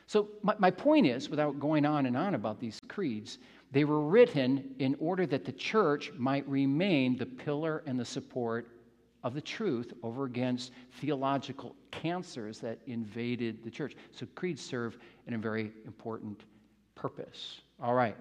So, 0.07 0.29
my, 0.42 0.55
my 0.59 0.71
point 0.71 1.07
is, 1.07 1.29
without 1.29 1.59
going 1.59 1.85
on 1.85 2.07
and 2.07 2.16
on 2.16 2.35
about 2.35 2.61
these 2.61 2.81
creeds, 2.88 3.38
they 3.73 3.85
were 3.85 4.01
written 4.01 4.75
in 4.79 4.97
order 5.01 5.27
that 5.27 5.45
the 5.45 5.53
church 5.53 6.12
might 6.16 6.49
remain 6.49 7.16
the 7.16 7.27
pillar 7.27 7.83
and 7.87 7.99
the 7.99 8.05
support 8.05 8.69
of 9.25 9.35
the 9.35 9.40
truth 9.40 9.92
over 10.05 10.25
against 10.25 10.71
theological 11.01 11.75
cancers 11.90 12.61
that 12.61 12.79
invaded 12.87 13.64
the 13.64 13.71
church. 13.71 13.97
So, 14.12 14.27
creeds 14.37 14.62
serve 14.62 14.97
in 15.27 15.35
a 15.35 15.38
very 15.38 15.73
important 15.85 16.45
purpose. 16.95 17.62
All 17.83 17.95
right. 17.95 18.16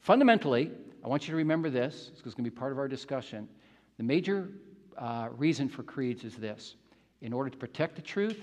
Fundamentally, 0.00 0.70
I 1.04 1.08
want 1.08 1.26
you 1.26 1.32
to 1.32 1.36
remember 1.36 1.70
this, 1.70 2.10
it's 2.12 2.22
going 2.22 2.36
to 2.36 2.42
be 2.42 2.50
part 2.50 2.70
of 2.72 2.78
our 2.78 2.88
discussion. 2.88 3.48
The 3.96 4.04
major 4.04 4.50
uh, 4.98 5.28
reason 5.36 5.68
for 5.68 5.82
creeds 5.82 6.24
is 6.24 6.36
this 6.36 6.76
in 7.22 7.32
order 7.32 7.50
to 7.50 7.56
protect 7.56 7.96
the 7.96 8.02
truth, 8.02 8.40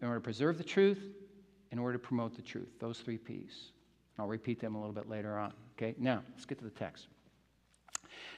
in 0.00 0.06
order 0.06 0.20
to 0.20 0.24
preserve 0.24 0.58
the 0.58 0.64
truth, 0.64 0.98
in 1.72 1.78
order 1.78 1.94
to 1.94 1.98
promote 1.98 2.34
the 2.34 2.42
truth. 2.42 2.68
Those 2.78 2.98
three 2.98 3.18
P's. 3.18 3.72
I'll 4.18 4.26
repeat 4.26 4.60
them 4.60 4.74
a 4.74 4.78
little 4.78 4.94
bit 4.94 5.08
later 5.08 5.38
on. 5.38 5.52
Okay, 5.76 5.94
now 5.98 6.22
let's 6.32 6.44
get 6.44 6.58
to 6.58 6.64
the 6.64 6.70
text. 6.70 7.06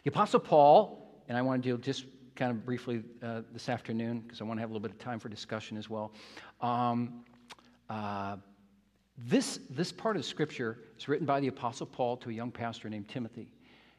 The 0.05 0.11
Apostle 0.11 0.41
Paul, 0.41 1.23
and 1.29 1.37
I 1.37 1.43
want 1.43 1.63
to 1.63 1.69
deal 1.69 1.77
just 1.77 2.05
kind 2.37 2.51
of 2.51 2.65
briefly 2.65 3.03
uh, 3.23 3.43
this 3.53 3.69
afternoon 3.69 4.21
because 4.21 4.41
I 4.41 4.45
want 4.45 4.59
to 4.59 4.61
have 4.61 4.71
a 4.71 4.73
little 4.73 4.87
bit 4.87 4.93
of 4.93 4.99
time 4.99 5.19
for 5.19 5.29
discussion 5.29 5.77
as 5.77 5.91
well. 5.91 6.13
Um, 6.61 7.25
uh, 7.91 8.37
this, 9.19 9.61
this 9.71 9.93
part 9.93 10.17
of 10.17 10.25
Scripture 10.25 10.79
is 10.99 11.09
written 11.09 11.27
by 11.27 11.41
the 11.41 11.49
Apostle 11.49 11.87
Paul 11.87 12.17
to 12.19 12.31
a 12.31 12.33
young 12.33 12.51
pastor 12.51 12.89
named 12.89 13.09
Timothy. 13.09 13.53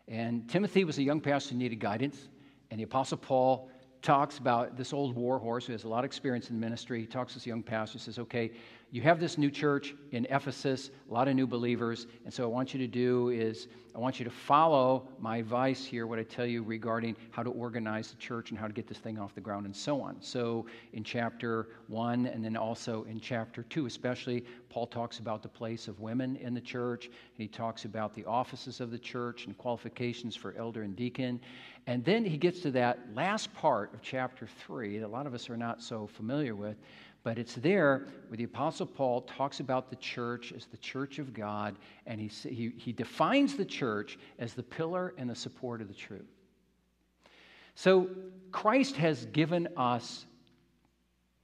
And 0.07 0.49
Timothy 0.49 0.83
was 0.83 0.97
a 0.97 1.03
young 1.03 1.21
pastor 1.21 1.53
who 1.53 1.59
needed 1.59 1.79
guidance, 1.79 2.27
and 2.71 2.79
the 2.79 2.83
Apostle 2.83 3.17
Paul 3.17 3.69
talks 4.01 4.37
about 4.37 4.75
this 4.75 4.91
old 4.91 5.15
war 5.15 5.39
horse 5.39 5.65
who 5.65 5.71
has 5.71 5.85
a 5.85 5.87
lot 5.87 5.99
of 5.99 6.05
experience 6.05 6.49
in 6.49 6.59
ministry. 6.59 6.99
He 6.99 7.07
talks 7.07 7.33
to 7.33 7.39
this 7.39 7.47
young 7.47 7.63
pastor, 7.63 7.95
and 7.95 8.01
says, 8.01 8.19
Okay, 8.19 8.51
you 8.93 9.01
have 9.01 9.19
this 9.19 9.39
new 9.39 9.49
church 9.49 9.95
in 10.11 10.27
Ephesus, 10.29 10.91
a 11.09 11.13
lot 11.13 11.27
of 11.27 11.33
new 11.33 11.47
believers, 11.47 12.05
and 12.25 12.31
so 12.31 12.43
I 12.43 12.45
want 12.45 12.75
you 12.75 12.79
to 12.79 12.87
do 12.87 13.29
is 13.29 13.67
I 13.95 13.99
want 13.99 14.19
you 14.19 14.23
to 14.23 14.31
follow 14.31 15.07
my 15.19 15.37
advice 15.37 15.83
here, 15.83 16.05
what 16.05 16.19
I 16.19 16.23
tell 16.23 16.45
you 16.45 16.61
regarding 16.61 17.15
how 17.31 17.41
to 17.41 17.49
organize 17.49 18.11
the 18.11 18.17
church 18.17 18.51
and 18.51 18.59
how 18.59 18.67
to 18.67 18.73
get 18.73 18.87
this 18.87 18.99
thing 18.99 19.17
off 19.17 19.33
the 19.33 19.41
ground 19.41 19.65
and 19.65 19.75
so 19.75 19.99
on. 19.99 20.17
So 20.19 20.67
in 20.93 21.03
chapter 21.03 21.69
one 21.87 22.27
and 22.27 22.43
then 22.43 22.55
also 22.55 23.03
in 23.03 23.19
chapter 23.19 23.63
two, 23.63 23.85
especially, 23.87 24.45
Paul 24.69 24.87
talks 24.87 25.19
about 25.19 25.43
the 25.43 25.49
place 25.49 25.87
of 25.87 25.99
women 25.99 26.35
in 26.37 26.55
the 26.55 26.61
church. 26.61 27.05
And 27.05 27.13
he 27.37 27.47
talks 27.47 27.85
about 27.85 28.15
the 28.15 28.25
offices 28.25 28.79
of 28.79 28.89
the 28.89 28.97
church 28.97 29.45
and 29.45 29.55
qualifications 29.59 30.35
for 30.35 30.55
elder 30.57 30.81
and 30.81 30.95
deacon. 30.95 31.39
And 31.85 32.03
then 32.03 32.25
he 32.25 32.37
gets 32.37 32.61
to 32.61 32.71
that 32.71 32.99
last 33.13 33.53
part 33.53 33.93
of 33.93 34.01
chapter 34.01 34.47
three 34.65 34.97
that 34.97 35.05
a 35.05 35.07
lot 35.07 35.27
of 35.27 35.35
us 35.35 35.51
are 35.51 35.57
not 35.57 35.83
so 35.83 36.07
familiar 36.07 36.55
with 36.55 36.77
but 37.23 37.37
it's 37.37 37.55
there 37.55 38.07
where 38.27 38.37
the 38.37 38.43
Apostle 38.43 38.85
Paul 38.85 39.21
talks 39.21 39.59
about 39.59 39.89
the 39.89 39.95
church 39.95 40.53
as 40.55 40.65
the 40.65 40.77
church 40.77 41.19
of 41.19 41.33
God, 41.33 41.77
and 42.05 42.19
he, 42.19 42.27
he, 42.27 42.73
he 42.77 42.91
defines 42.91 43.55
the 43.55 43.65
church 43.65 44.19
as 44.39 44.53
the 44.53 44.63
pillar 44.63 45.13
and 45.17 45.29
the 45.29 45.35
support 45.35 45.81
of 45.81 45.87
the 45.87 45.93
truth. 45.93 46.27
So 47.75 48.09
Christ 48.51 48.97
has 48.97 49.25
given 49.27 49.67
us 49.77 50.25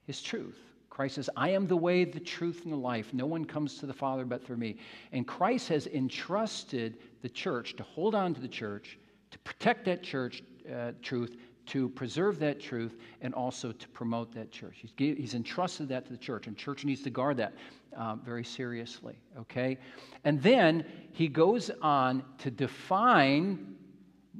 his 0.06 0.22
truth. 0.22 0.58
Christ 0.90 1.14
says, 1.14 1.30
I 1.36 1.50
am 1.50 1.66
the 1.66 1.76
way, 1.76 2.04
the 2.04 2.20
truth, 2.20 2.62
and 2.64 2.72
the 2.72 2.76
life. 2.76 3.14
No 3.14 3.24
one 3.24 3.44
comes 3.44 3.78
to 3.78 3.86
the 3.86 3.94
Father 3.94 4.24
but 4.24 4.44
through 4.44 4.58
me. 4.58 4.76
And 5.12 5.26
Christ 5.26 5.68
has 5.68 5.86
entrusted 5.86 6.98
the 7.22 7.28
church 7.28 7.74
to 7.76 7.82
hold 7.82 8.14
on 8.14 8.34
to 8.34 8.40
the 8.40 8.48
church, 8.48 8.98
to 9.30 9.38
protect 9.38 9.86
that 9.86 10.02
church 10.02 10.42
uh, 10.70 10.92
truth, 11.00 11.36
to 11.70 11.88
preserve 11.90 12.38
that 12.40 12.60
truth, 12.60 12.96
and 13.20 13.32
also 13.34 13.70
to 13.70 13.88
promote 13.90 14.34
that 14.34 14.50
church. 14.50 14.78
He's, 14.80 14.92
he's 14.96 15.34
entrusted 15.34 15.88
that 15.88 16.04
to 16.06 16.12
the 16.12 16.18
church, 16.18 16.46
and 16.48 16.56
church 16.56 16.84
needs 16.84 17.02
to 17.02 17.10
guard 17.10 17.36
that 17.36 17.54
um, 17.96 18.20
very 18.24 18.44
seriously, 18.44 19.20
okay? 19.38 19.78
And 20.24 20.42
then 20.42 20.84
he 21.12 21.28
goes 21.28 21.70
on 21.80 22.24
to 22.38 22.50
define, 22.50 23.76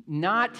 not 0.06 0.56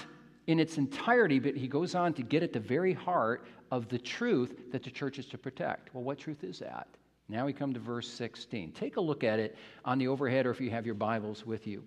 in 0.47 0.61
its 0.61 0.79
entirety, 0.79 1.41
but 1.41 1.57
he 1.57 1.67
goes 1.67 1.95
on 1.95 2.13
to 2.15 2.23
get 2.23 2.43
at 2.43 2.53
the 2.53 2.61
very 2.61 2.93
heart 2.93 3.47
of 3.71 3.89
the 3.89 3.99
truth 3.99 4.71
that 4.71 4.83
the 4.85 4.91
church 4.91 5.19
is 5.19 5.27
to 5.27 5.39
protect. 5.39 5.93
Well, 5.95 6.05
what 6.05 6.19
truth 6.19 6.45
is 6.45 6.61
that? 6.61 6.87
Now 7.29 7.47
we 7.47 7.53
come 7.53 7.73
to 7.75 7.81
verse 7.81 8.09
16. 8.09 8.73
Take 8.73 8.97
a 8.97 9.01
look 9.01 9.25
at 9.25 9.39
it 9.39 9.57
on 9.85 9.99
the 9.99 10.09
overhead 10.09 10.47
or 10.47 10.51
if 10.51 10.61
you 10.61 10.71
have 10.71 10.87
your 10.87 10.97
Bibles 10.97 11.47
with 11.47 11.67
you. 11.67 11.83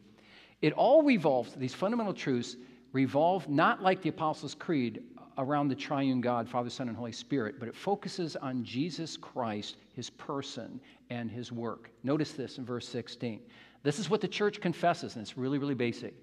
It 0.61 0.71
all 0.73 1.03
revolves, 1.03 1.53
these 1.55 1.73
fundamental 1.73 2.13
truths 2.13 2.55
revolve 2.93 3.49
not 3.49 3.81
like 3.81 4.01
the 4.01 4.09
Apostles' 4.09 4.55
Creed 4.55 5.03
around 5.37 5.67
the 5.67 5.75
triune 5.75 6.21
God, 6.21 6.47
Father, 6.47 6.69
Son, 6.69 6.87
and 6.87 6.95
Holy 6.95 7.11
Spirit, 7.11 7.55
but 7.59 7.67
it 7.67 7.75
focuses 7.75 8.35
on 8.35 8.63
Jesus 8.63 9.17
Christ, 9.17 9.77
his 9.93 10.09
person, 10.11 10.79
and 11.09 11.29
his 11.29 11.51
work. 11.51 11.89
Notice 12.03 12.31
this 12.31 12.59
in 12.59 12.65
verse 12.65 12.87
16. 12.87 13.41
This 13.81 13.99
is 13.99 14.09
what 14.09 14.21
the 14.21 14.27
church 14.27 14.61
confesses, 14.61 15.15
and 15.15 15.23
it's 15.23 15.37
really, 15.37 15.57
really 15.57 15.73
basic. 15.73 16.13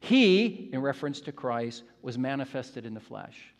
He, 0.00 0.70
in 0.72 0.80
reference 0.80 1.20
to 1.22 1.32
Christ, 1.32 1.82
was 2.02 2.16
manifested 2.16 2.86
in 2.86 2.94
the 2.94 3.00
flesh. 3.00 3.52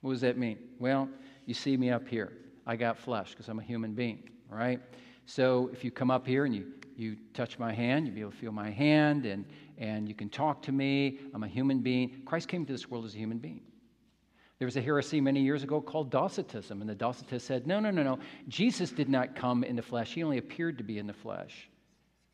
What 0.00 0.12
does 0.12 0.20
that 0.22 0.38
mean? 0.38 0.58
Well, 0.78 1.08
you 1.46 1.54
see 1.54 1.76
me 1.76 1.90
up 1.90 2.08
here. 2.08 2.32
I 2.66 2.76
got 2.76 2.98
flesh 2.98 3.30
because 3.30 3.48
I'm 3.48 3.58
a 3.58 3.62
human 3.62 3.92
being, 3.94 4.28
right? 4.50 4.80
So 5.26 5.70
if 5.72 5.84
you 5.84 5.90
come 5.90 6.10
up 6.10 6.26
here 6.26 6.44
and 6.44 6.54
you, 6.54 6.66
you 6.96 7.16
touch 7.34 7.58
my 7.58 7.72
hand, 7.72 8.06
you'll 8.06 8.14
be 8.14 8.20
able 8.20 8.30
to 8.30 8.36
feel 8.36 8.52
my 8.52 8.70
hand 8.70 9.26
and, 9.26 9.44
and 9.78 10.08
you 10.08 10.14
can 10.14 10.28
talk 10.28 10.62
to 10.62 10.72
me. 10.72 11.20
I'm 11.32 11.44
a 11.44 11.48
human 11.48 11.80
being. 11.80 12.22
Christ 12.26 12.48
came 12.48 12.66
to 12.66 12.72
this 12.72 12.90
world 12.90 13.04
as 13.04 13.14
a 13.14 13.18
human 13.18 13.38
being. 13.38 13.62
There 14.58 14.66
was 14.66 14.76
a 14.76 14.80
heresy 14.80 15.20
many 15.20 15.40
years 15.40 15.62
ago 15.62 15.80
called 15.80 16.10
Docetism, 16.10 16.80
and 16.80 16.90
the 16.90 16.94
Docetists 16.94 17.42
said, 17.42 17.66
no, 17.66 17.78
no, 17.78 17.90
no, 17.90 18.02
no. 18.02 18.18
Jesus 18.48 18.90
did 18.90 19.08
not 19.08 19.36
come 19.36 19.62
in 19.62 19.76
the 19.76 19.82
flesh, 19.82 20.14
he 20.14 20.24
only 20.24 20.38
appeared 20.38 20.78
to 20.78 20.84
be 20.84 20.98
in 20.98 21.06
the 21.06 21.12
flesh. 21.12 21.70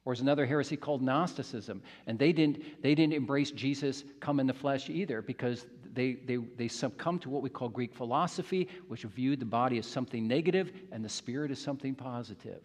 Or 0.07 0.15
there's 0.15 0.23
another 0.23 0.47
heresy 0.47 0.77
called 0.77 1.03
Gnosticism, 1.03 1.83
and 2.07 2.19
they 2.19 2.33
didn't, 2.33 2.83
they 2.83 2.95
didn't 2.95 3.13
embrace 3.13 3.51
Jesus 3.51 4.05
come 4.21 4.41
in 4.41 4.47
the 4.47 4.55
flesh 4.55 4.89
either 4.89 5.21
because 5.21 5.67
they, 5.93 6.15
they, 6.27 6.37
they 6.37 6.69
succumb 6.69 7.19
to 7.21 7.31
what 7.31 7.43
we 7.43 7.51
call 7.51 7.69
Greek 7.69 7.95
philosophy, 7.95 8.69
which 8.89 9.03
viewed 9.03 9.41
the 9.41 9.47
body 9.47 9.79
as 9.79 9.87
something 9.87 10.27
negative 10.27 10.73
and 10.93 11.05
the 11.05 11.09
spirit 11.09 11.51
as 11.51 11.59
something 11.59 11.95
positive. 11.95 12.63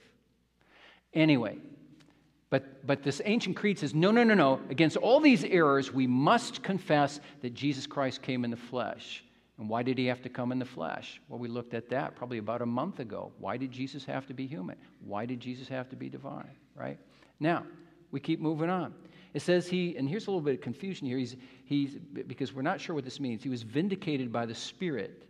Anyway, 1.13 1.57
but, 2.49 2.85
but 2.85 3.03
this 3.03 3.21
ancient 3.25 3.55
creed 3.55 3.77
says 3.77 3.93
no, 3.93 4.11
no, 4.11 4.23
no, 4.23 4.33
no. 4.33 4.59
Against 4.69 4.97
all 4.97 5.19
these 5.19 5.43
errors, 5.43 5.93
we 5.93 6.07
must 6.07 6.63
confess 6.63 7.19
that 7.41 7.53
Jesus 7.53 7.85
Christ 7.85 8.21
came 8.21 8.43
in 8.43 8.51
the 8.51 8.57
flesh. 8.57 9.23
And 9.59 9.67
why 9.69 9.83
did 9.83 9.97
he 9.97 10.05
have 10.05 10.21
to 10.21 10.29
come 10.29 10.51
in 10.51 10.59
the 10.59 10.65
flesh? 10.65 11.21
Well, 11.27 11.37
we 11.37 11.49
looked 11.49 11.73
at 11.73 11.89
that 11.89 12.15
probably 12.15 12.37
about 12.37 12.61
a 12.61 12.65
month 12.65 12.99
ago. 12.99 13.33
Why 13.39 13.57
did 13.57 13.71
Jesus 13.71 14.05
have 14.05 14.25
to 14.27 14.33
be 14.33 14.47
human? 14.47 14.77
Why 15.03 15.25
did 15.25 15.41
Jesus 15.41 15.67
have 15.67 15.89
to 15.89 15.95
be 15.95 16.09
divine, 16.09 16.55
right? 16.75 16.97
Now, 17.39 17.65
we 18.11 18.19
keep 18.19 18.39
moving 18.39 18.69
on. 18.69 18.93
It 19.33 19.41
says 19.41 19.67
he, 19.67 19.95
and 19.97 20.09
here's 20.09 20.27
a 20.27 20.31
little 20.31 20.41
bit 20.41 20.55
of 20.55 20.61
confusion 20.61 21.05
here. 21.07 21.17
He's, 21.17 21.35
he's, 21.65 21.97
because 22.25 22.53
we're 22.53 22.63
not 22.63 22.81
sure 22.81 22.95
what 22.95 23.03
this 23.03 23.19
means. 23.19 23.43
He 23.43 23.49
was 23.49 23.61
vindicated 23.61 24.31
by 24.31 24.45
the 24.45 24.55
Spirit. 24.55 25.23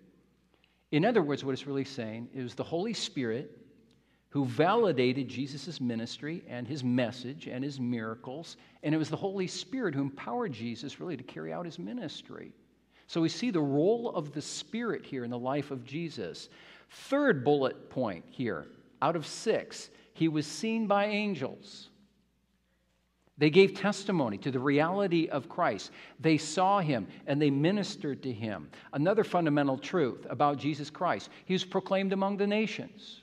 In 0.91 1.03
other 1.03 1.21
words, 1.21 1.43
what 1.43 1.51
it's 1.51 1.67
really 1.67 1.83
saying 1.83 2.29
is 2.33 2.55
the 2.55 2.63
Holy 2.63 2.93
Spirit 2.93 3.58
who 4.29 4.45
validated 4.45 5.27
Jesus' 5.27 5.81
ministry 5.81 6.43
and 6.47 6.67
his 6.67 6.83
message 6.83 7.47
and 7.47 7.63
his 7.63 7.79
miracles. 7.79 8.57
And 8.83 8.93
it 8.93 8.97
was 8.97 9.09
the 9.09 9.15
Holy 9.15 9.47
Spirit 9.47 9.95
who 9.95 10.01
empowered 10.01 10.53
Jesus 10.53 10.99
really 10.99 11.17
to 11.17 11.23
carry 11.23 11.51
out 11.51 11.65
his 11.65 11.79
ministry. 11.79 12.53
So 13.07 13.21
we 13.21 13.29
see 13.29 13.49
the 13.49 13.59
role 13.59 14.11
of 14.11 14.31
the 14.31 14.41
Spirit 14.41 15.03
here 15.03 15.23
in 15.23 15.31
the 15.31 15.39
life 15.39 15.71
of 15.71 15.83
Jesus. 15.83 16.49
Third 16.89 17.43
bullet 17.43 17.89
point 17.89 18.23
here, 18.29 18.67
out 19.01 19.15
of 19.15 19.25
six, 19.25 19.89
he 20.13 20.27
was 20.27 20.45
seen 20.45 20.85
by 20.85 21.05
angels. 21.07 21.89
They 23.39 23.49
gave 23.49 23.73
testimony 23.73 24.37
to 24.39 24.51
the 24.51 24.59
reality 24.59 25.27
of 25.29 25.49
Christ. 25.49 25.91
They 26.19 26.37
saw 26.37 26.81
him 26.81 27.07
and 27.25 27.41
they 27.41 27.49
ministered 27.49 28.21
to 28.23 28.33
him. 28.33 28.69
Another 28.93 29.23
fundamental 29.23 29.77
truth 29.77 30.27
about 30.29 30.57
Jesus 30.57 30.89
Christ 30.89 31.29
he 31.45 31.53
was 31.53 31.63
proclaimed 31.63 32.13
among 32.13 32.37
the 32.37 32.45
nations. 32.45 33.21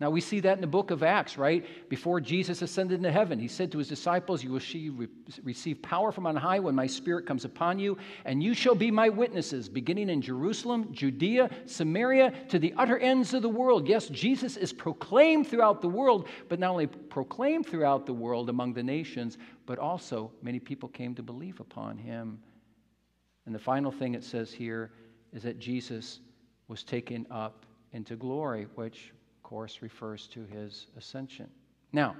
Now, 0.00 0.10
we 0.10 0.20
see 0.20 0.38
that 0.40 0.56
in 0.56 0.60
the 0.60 0.68
book 0.68 0.92
of 0.92 1.02
Acts, 1.02 1.36
right? 1.36 1.66
Before 1.88 2.20
Jesus 2.20 2.62
ascended 2.62 2.94
into 2.94 3.10
heaven, 3.10 3.36
he 3.36 3.48
said 3.48 3.72
to 3.72 3.78
his 3.78 3.88
disciples, 3.88 4.44
You 4.44 4.52
will 4.52 5.08
receive 5.42 5.82
power 5.82 6.12
from 6.12 6.24
on 6.24 6.36
high 6.36 6.60
when 6.60 6.76
my 6.76 6.86
spirit 6.86 7.26
comes 7.26 7.44
upon 7.44 7.80
you, 7.80 7.98
and 8.24 8.40
you 8.40 8.54
shall 8.54 8.76
be 8.76 8.92
my 8.92 9.08
witnesses, 9.08 9.68
beginning 9.68 10.08
in 10.08 10.22
Jerusalem, 10.22 10.92
Judea, 10.92 11.50
Samaria, 11.66 12.32
to 12.48 12.60
the 12.60 12.72
utter 12.76 12.96
ends 12.98 13.34
of 13.34 13.42
the 13.42 13.48
world. 13.48 13.88
Yes, 13.88 14.06
Jesus 14.08 14.56
is 14.56 14.72
proclaimed 14.72 15.48
throughout 15.48 15.82
the 15.82 15.88
world, 15.88 16.28
but 16.48 16.60
not 16.60 16.70
only 16.70 16.86
proclaimed 16.86 17.66
throughout 17.66 18.06
the 18.06 18.14
world 18.14 18.50
among 18.50 18.74
the 18.74 18.82
nations, 18.84 19.36
but 19.66 19.80
also 19.80 20.30
many 20.42 20.60
people 20.60 20.88
came 20.88 21.12
to 21.16 21.24
believe 21.24 21.58
upon 21.58 21.98
him. 21.98 22.38
And 23.46 23.54
the 23.54 23.58
final 23.58 23.90
thing 23.90 24.14
it 24.14 24.22
says 24.22 24.52
here 24.52 24.92
is 25.32 25.42
that 25.42 25.58
Jesus 25.58 26.20
was 26.68 26.84
taken 26.84 27.26
up 27.32 27.66
into 27.92 28.14
glory, 28.14 28.68
which 28.76 29.12
course, 29.48 29.80
refers 29.80 30.26
to 30.26 30.44
his 30.44 30.88
ascension. 30.98 31.48
Now, 31.90 32.14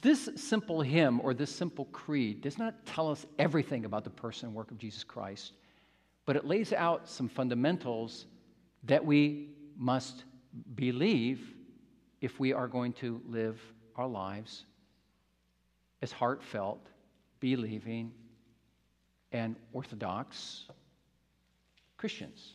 this 0.00 0.28
simple 0.34 0.82
hymn 0.82 1.20
or 1.20 1.34
this 1.34 1.54
simple 1.54 1.84
creed 1.92 2.40
does 2.40 2.58
not 2.58 2.84
tell 2.84 3.08
us 3.08 3.24
everything 3.38 3.84
about 3.84 4.02
the 4.02 4.10
person 4.10 4.48
and 4.48 4.56
work 4.56 4.72
of 4.72 4.78
Jesus 4.78 5.04
Christ, 5.04 5.52
but 6.26 6.34
it 6.34 6.44
lays 6.44 6.72
out 6.72 7.08
some 7.08 7.28
fundamentals 7.28 8.26
that 8.82 9.04
we 9.04 9.50
must 9.78 10.24
believe 10.74 11.54
if 12.20 12.40
we 12.40 12.52
are 12.52 12.66
going 12.66 12.92
to 12.94 13.20
live 13.28 13.60
our 13.94 14.08
lives 14.08 14.64
as 16.02 16.10
heartfelt, 16.10 16.84
believing, 17.38 18.10
and 19.30 19.54
orthodox 19.72 20.64
Christians. 21.98 22.54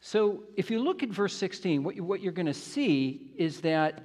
So 0.00 0.44
if 0.56 0.70
you 0.70 0.80
look 0.80 1.02
at 1.02 1.08
verse 1.08 1.34
16, 1.34 1.82
what, 1.82 1.96
you, 1.96 2.28
are 2.28 2.32
going 2.32 2.46
to 2.46 2.54
see 2.54 3.32
is 3.36 3.60
that, 3.62 4.02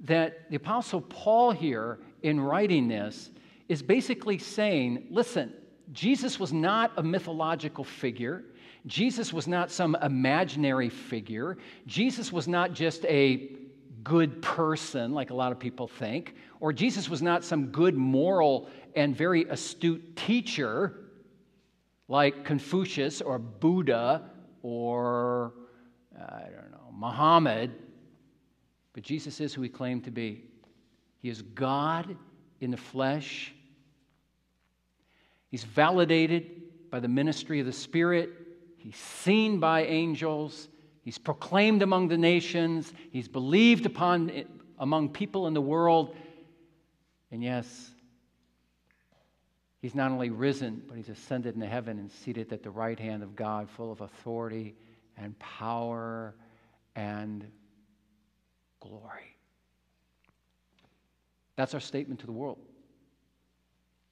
that 0.00 0.50
the 0.50 0.56
Apostle 0.56 1.00
Paul 1.00 1.50
here, 1.50 1.98
in 2.22 2.40
writing 2.40 2.88
this, 2.88 3.30
is 3.68 3.82
basically 3.82 4.36
saying, 4.36 5.06
listen, 5.10 5.52
Jesus 5.92 6.38
was 6.38 6.52
not 6.52 6.92
a 6.96 7.02
mythological 7.02 7.84
figure. 7.84 8.44
Jesus 8.86 9.32
was 9.32 9.48
not 9.48 9.70
some 9.70 9.96
imaginary 10.02 10.88
figure. 10.88 11.58
Jesus 11.86 12.32
was 12.32 12.46
not 12.46 12.72
just 12.72 13.04
a 13.06 13.56
good 14.02 14.40
person, 14.40 15.12
like 15.12 15.30
a 15.30 15.34
lot 15.34 15.52
of 15.52 15.58
people 15.58 15.86
think, 15.86 16.34
or 16.60 16.72
Jesus 16.72 17.08
was 17.08 17.22
not 17.22 17.44
some 17.44 17.66
good 17.66 17.94
moral 17.94 18.68
and 18.96 19.14
very 19.16 19.44
astute 19.44 20.16
teacher, 20.16 21.10
like 22.08 22.44
Confucius 22.44 23.20
or 23.20 23.38
Buddha 23.38 24.29
or, 24.62 25.52
I 26.18 26.42
don't 26.42 26.70
know, 26.70 26.92
Muhammad, 26.92 27.70
but 28.92 29.02
Jesus 29.02 29.40
is 29.40 29.54
who 29.54 29.62
he 29.62 29.68
claimed 29.68 30.04
to 30.04 30.10
be. 30.10 30.44
He 31.18 31.28
is 31.28 31.42
God 31.42 32.16
in 32.60 32.70
the 32.70 32.76
flesh. 32.76 33.54
He's 35.48 35.64
validated 35.64 36.90
by 36.90 37.00
the 37.00 37.08
ministry 37.08 37.60
of 37.60 37.66
the 37.66 37.72
Spirit. 37.72 38.30
He's 38.76 38.96
seen 38.96 39.60
by 39.60 39.84
angels. 39.84 40.68
He's 41.02 41.18
proclaimed 41.18 41.82
among 41.82 42.08
the 42.08 42.18
nations. 42.18 42.92
He's 43.10 43.28
believed 43.28 43.86
upon 43.86 44.30
among 44.78 45.10
people 45.10 45.46
in 45.46 45.54
the 45.54 45.60
world. 45.60 46.14
And 47.30 47.42
yes, 47.42 47.90
He's 49.80 49.94
not 49.94 50.10
only 50.10 50.30
risen, 50.30 50.82
but 50.86 50.96
he's 50.96 51.08
ascended 51.08 51.54
into 51.54 51.66
heaven 51.66 51.98
and 51.98 52.10
seated 52.10 52.52
at 52.52 52.62
the 52.62 52.70
right 52.70 52.98
hand 52.98 53.22
of 53.22 53.34
God, 53.34 53.68
full 53.70 53.90
of 53.90 54.02
authority 54.02 54.74
and 55.16 55.38
power 55.38 56.34
and 56.96 57.50
glory. 58.80 59.36
That's 61.56 61.72
our 61.72 61.80
statement 61.80 62.20
to 62.20 62.26
the 62.26 62.32
world. 62.32 62.58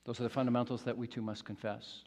Those 0.04 0.20
are 0.20 0.22
the 0.22 0.31
fundamentals 0.31 0.83
that 0.85 0.96
we 0.96 1.07
too 1.07 1.20
must 1.20 1.44
confess. 1.44 2.02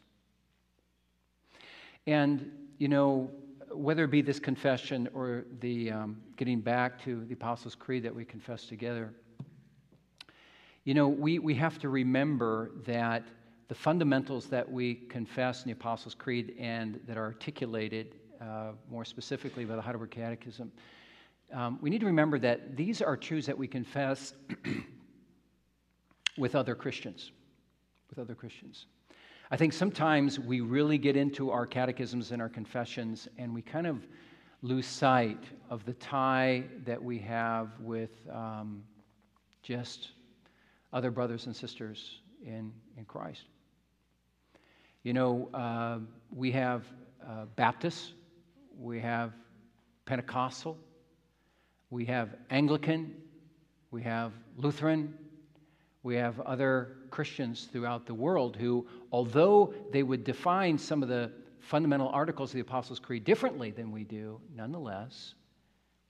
And, 2.08 2.52
you 2.80 2.88
know, 2.88 3.30
whether 3.72 4.06
it 4.06 4.12
be 4.12 4.24
this 4.24 4.40
confession 4.40 5.08
or 5.14 5.46
the 5.60 5.92
um, 5.92 6.22
getting 6.36 6.62
back 6.62 7.00
to 7.04 7.24
the 7.26 7.34
Apostles' 7.34 7.76
Creed 7.76 8.04
that 8.04 8.14
we 8.14 8.26
confess 8.26 8.66
together, 8.66 9.14
you 10.84 10.96
know, 10.96 11.08
we, 11.08 11.38
we 11.38 11.54
have 11.56 11.78
to 11.80 11.90
remember 11.90 12.72
that 12.88 13.24
the 13.72 13.76
fundamentals 13.76 14.48
that 14.48 14.70
we 14.70 14.96
confess 14.96 15.64
in 15.64 15.70
the 15.70 15.72
Apostles' 15.72 16.14
Creed 16.14 16.54
and 16.60 17.00
that 17.08 17.16
are 17.16 17.24
articulated 17.24 18.16
uh, 18.42 18.72
more 18.90 19.06
specifically 19.06 19.64
by 19.64 19.78
the 19.78 19.82
Heidelberg 19.82 20.12
Catechism, 20.12 20.70
um, 21.54 21.80
we 21.80 21.90
need 21.90 22.02
to 22.02 22.06
remember 22.06 22.38
that 22.40 22.76
these 22.76 23.02
are 23.02 23.16
truths 23.16 23.48
that 23.48 23.58
we 23.58 23.70
confess 23.70 24.34
with 26.38 26.54
other 26.54 26.76
Christians. 26.76 27.32
With 28.10 28.20
other 28.20 28.36
Christians. 28.36 28.88
I 29.52 29.56
think 29.56 29.72
sometimes 29.72 30.38
we 30.38 30.60
really 30.60 30.98
get 30.98 31.16
into 31.16 31.50
our 31.50 31.66
catechisms 31.66 32.34
and 32.34 32.42
our 32.42 32.50
confessions 32.50 33.30
and 33.38 33.54
we 33.56 33.62
kind 33.62 33.88
of 33.88 34.06
lose 34.62 34.86
sight 34.86 35.46
of 35.70 35.86
the 35.86 35.94
tie 35.94 36.66
that 36.84 37.02
we 37.02 37.20
have 37.20 37.70
with 37.80 38.12
um, 38.34 38.84
just 39.64 40.10
other 40.92 41.10
brothers 41.10 41.46
and 41.46 41.56
sisters 41.56 42.20
in, 42.46 42.74
in 42.98 43.06
Christ. 43.06 43.46
You 45.04 45.14
know, 45.14 45.50
uh, 45.52 45.98
we 46.32 46.52
have 46.52 46.86
uh, 47.28 47.46
Baptists, 47.56 48.14
we 48.78 49.00
have 49.00 49.34
Pentecostal, 50.06 50.78
we 51.90 52.06
have 52.06 52.36
Anglican, 52.52 53.16
we 53.90 54.04
have 54.04 54.32
Lutheran, 54.58 55.18
we 56.04 56.16
have 56.16 56.40
other 56.42 56.98
Christians 57.10 57.68
throughout 57.72 58.06
the 58.06 58.14
world 58.14 58.56
who, 58.56 58.86
although 59.12 59.74
they 59.92 60.04
would 60.04 60.24
define 60.24 60.78
some 60.78 61.02
of 61.02 61.10
the 61.10 61.32
fundamental 61.60 62.10
articles 62.10 62.52
of 62.52 62.56
the 62.56 62.62
Apostles' 62.62 63.00
Creed 63.00 63.24
differently 63.24 63.72
than 63.72 63.92
we 63.92 64.04
do, 64.04 64.40
nonetheless, 64.56 65.34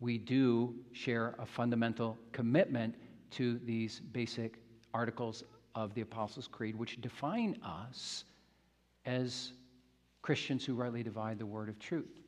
we 0.02 0.18
do 0.18 0.76
share 0.92 1.36
a 1.40 1.46
fundamental 1.46 2.18
commitment 2.34 2.96
to 3.32 3.58
these 3.60 4.02
basic 4.12 4.60
articles 4.94 5.46
of 5.76 5.94
the 5.94 6.02
Apostles' 6.02 6.48
Creed, 6.48 6.76
which 6.76 7.00
define 7.00 7.58
us 7.64 8.26
as 9.06 9.54
Christians 10.22 10.66
who 10.66 10.74
rightly 10.74 11.04
divide 11.04 11.40
the 11.40 11.46
word 11.46 11.70
of 11.70 11.80
truth. 11.80 12.20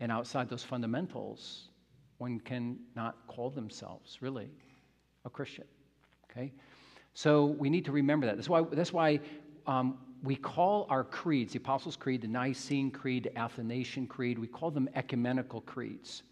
And 0.00 0.12
outside 0.12 0.48
those 0.48 0.62
fundamentals, 0.62 1.68
one 2.18 2.38
can 2.40 2.78
not 2.94 3.16
call 3.26 3.50
themselves 3.50 4.18
really 4.20 4.50
a 5.24 5.30
Christian. 5.30 5.64
Okay? 6.30 6.52
So 7.14 7.46
we 7.46 7.68
need 7.68 7.84
to 7.86 7.92
remember 7.92 8.26
that. 8.26 8.36
That's 8.36 8.48
why, 8.48 8.62
that's 8.72 8.92
why 8.92 9.20
um, 9.66 9.98
we 10.22 10.36
call 10.36 10.86
our 10.88 11.04
creeds, 11.04 11.52
the 11.52 11.58
Apostles' 11.58 11.96
Creed, 11.96 12.22
the 12.22 12.28
Nicene 12.28 12.90
Creed, 12.90 13.24
the 13.24 13.38
Athanasian 13.38 14.06
Creed, 14.06 14.38
we 14.38 14.46
call 14.46 14.70
them 14.70 14.88
ecumenical 14.94 15.60
creeds. 15.62 16.22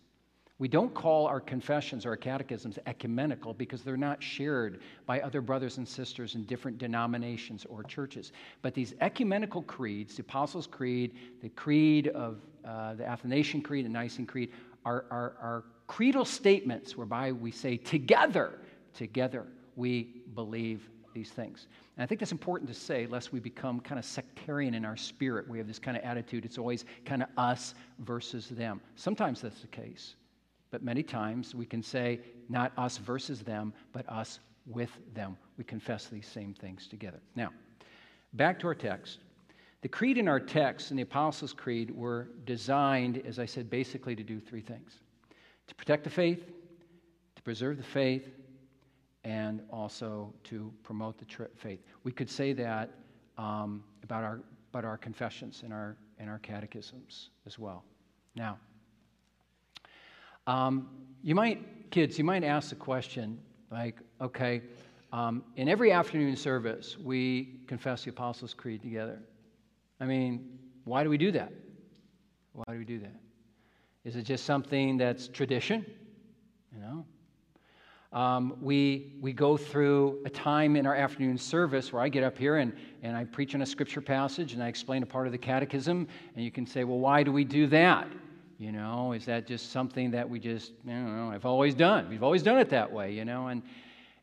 We 0.58 0.68
don't 0.68 0.94
call 0.94 1.26
our 1.26 1.40
confessions 1.40 2.06
or 2.06 2.10
our 2.10 2.16
catechisms 2.16 2.78
ecumenical 2.86 3.52
because 3.52 3.82
they're 3.82 3.96
not 3.98 4.22
shared 4.22 4.80
by 5.04 5.20
other 5.20 5.42
brothers 5.42 5.76
and 5.76 5.86
sisters 5.86 6.34
in 6.34 6.44
different 6.44 6.78
denominations 6.78 7.66
or 7.66 7.82
churches. 7.82 8.32
But 8.62 8.72
these 8.72 8.94
ecumenical 9.02 9.62
creeds, 9.62 10.16
the 10.16 10.22
Apostles' 10.22 10.66
Creed, 10.66 11.14
the 11.42 11.50
Creed 11.50 12.08
of 12.08 12.40
uh, 12.64 12.94
the 12.94 13.06
Athanasian 13.06 13.60
Creed, 13.60 13.84
the 13.84 13.90
Nicene 13.90 14.24
Creed, 14.24 14.50
are, 14.86 15.04
are, 15.10 15.36
are 15.42 15.64
creedal 15.88 16.24
statements 16.24 16.96
whereby 16.96 17.32
we 17.32 17.50
say, 17.50 17.76
together, 17.76 18.58
together, 18.94 19.46
we 19.76 20.22
believe 20.34 20.88
these 21.12 21.30
things. 21.30 21.66
And 21.96 22.02
I 22.02 22.06
think 22.06 22.18
that's 22.18 22.32
important 22.32 22.68
to 22.70 22.74
say, 22.74 23.06
lest 23.06 23.30
we 23.30 23.40
become 23.40 23.80
kind 23.80 23.98
of 23.98 24.06
sectarian 24.06 24.72
in 24.72 24.86
our 24.86 24.96
spirit. 24.96 25.46
We 25.48 25.58
have 25.58 25.66
this 25.66 25.78
kind 25.78 25.98
of 25.98 26.02
attitude, 26.02 26.46
it's 26.46 26.56
always 26.56 26.86
kind 27.04 27.22
of 27.22 27.28
us 27.36 27.74
versus 27.98 28.48
them. 28.48 28.80
Sometimes 28.94 29.42
that's 29.42 29.60
the 29.60 29.66
case. 29.66 30.14
But 30.70 30.82
many 30.82 31.02
times 31.02 31.54
we 31.54 31.66
can 31.66 31.82
say, 31.82 32.20
not 32.48 32.72
us 32.76 32.98
versus 32.98 33.40
them, 33.42 33.72
but 33.92 34.08
us 34.08 34.40
with 34.66 34.90
them. 35.14 35.36
We 35.56 35.64
confess 35.64 36.06
these 36.06 36.26
same 36.26 36.54
things 36.54 36.86
together. 36.86 37.20
Now, 37.34 37.50
back 38.32 38.58
to 38.60 38.66
our 38.66 38.74
text. 38.74 39.18
The 39.82 39.88
creed 39.88 40.18
in 40.18 40.26
our 40.26 40.40
text 40.40 40.90
and 40.90 40.98
the 40.98 41.04
Apostles' 41.04 41.52
Creed 41.52 41.90
were 41.90 42.28
designed, 42.44 43.22
as 43.24 43.38
I 43.38 43.46
said, 43.46 43.70
basically 43.70 44.16
to 44.16 44.24
do 44.24 44.40
three 44.40 44.62
things 44.62 45.00
to 45.68 45.74
protect 45.74 46.04
the 46.04 46.10
faith, 46.10 46.52
to 47.34 47.42
preserve 47.42 47.76
the 47.76 47.82
faith, 47.82 48.30
and 49.24 49.60
also 49.70 50.32
to 50.44 50.72
promote 50.84 51.18
the 51.18 51.24
tri- 51.24 51.46
faith. 51.56 51.80
We 52.04 52.12
could 52.12 52.30
say 52.30 52.52
that 52.52 52.90
um, 53.36 53.82
about, 54.04 54.22
our, 54.22 54.40
about 54.72 54.84
our 54.84 54.96
confessions 54.96 55.62
and 55.64 55.72
our, 55.72 55.96
and 56.18 56.30
our 56.30 56.38
catechisms 56.38 57.30
as 57.44 57.58
well. 57.58 57.84
Now, 58.36 58.58
um, 60.46 60.88
you 61.22 61.34
might, 61.34 61.90
kids, 61.90 62.18
you 62.18 62.24
might 62.24 62.44
ask 62.44 62.70
the 62.70 62.76
question 62.76 63.38
like, 63.70 63.96
okay, 64.20 64.62
um, 65.12 65.44
in 65.56 65.68
every 65.68 65.92
afternoon 65.92 66.36
service, 66.36 66.96
we 66.98 67.60
confess 67.66 68.04
the 68.04 68.10
Apostles' 68.10 68.54
Creed 68.54 68.82
together. 68.82 69.18
I 70.00 70.04
mean, 70.04 70.58
why 70.84 71.02
do 71.02 71.10
we 71.10 71.18
do 71.18 71.32
that? 71.32 71.52
Why 72.52 72.64
do 72.68 72.78
we 72.78 72.84
do 72.84 72.98
that? 73.00 73.14
Is 74.04 74.16
it 74.16 74.22
just 74.22 74.44
something 74.44 74.96
that's 74.96 75.28
tradition? 75.28 75.84
You 76.72 76.80
know? 76.80 77.06
Um, 78.12 78.56
we, 78.60 79.14
we 79.20 79.32
go 79.32 79.56
through 79.56 80.22
a 80.24 80.30
time 80.30 80.76
in 80.76 80.86
our 80.86 80.94
afternoon 80.94 81.36
service 81.38 81.92
where 81.92 82.02
I 82.02 82.08
get 82.08 82.22
up 82.22 82.38
here 82.38 82.56
and, 82.58 82.72
and 83.02 83.16
I 83.16 83.24
preach 83.24 83.54
on 83.54 83.62
a 83.62 83.66
scripture 83.66 84.00
passage 84.00 84.52
and 84.52 84.62
I 84.62 84.68
explain 84.68 85.02
a 85.02 85.06
part 85.06 85.26
of 85.26 85.32
the 85.32 85.38
catechism, 85.38 86.06
and 86.34 86.44
you 86.44 86.50
can 86.50 86.66
say, 86.66 86.84
well, 86.84 86.98
why 86.98 87.22
do 87.22 87.32
we 87.32 87.44
do 87.44 87.66
that? 87.66 88.08
You 88.58 88.72
know, 88.72 89.12
is 89.12 89.26
that 89.26 89.46
just 89.46 89.70
something 89.70 90.10
that 90.12 90.28
we 90.28 90.38
just, 90.38 90.72
you 90.86 90.94
know, 90.94 91.30
I've 91.30 91.44
always 91.44 91.74
done? 91.74 92.08
We've 92.08 92.22
always 92.22 92.42
done 92.42 92.58
it 92.58 92.70
that 92.70 92.90
way, 92.90 93.12
you 93.12 93.24
know? 93.24 93.48
And, 93.48 93.62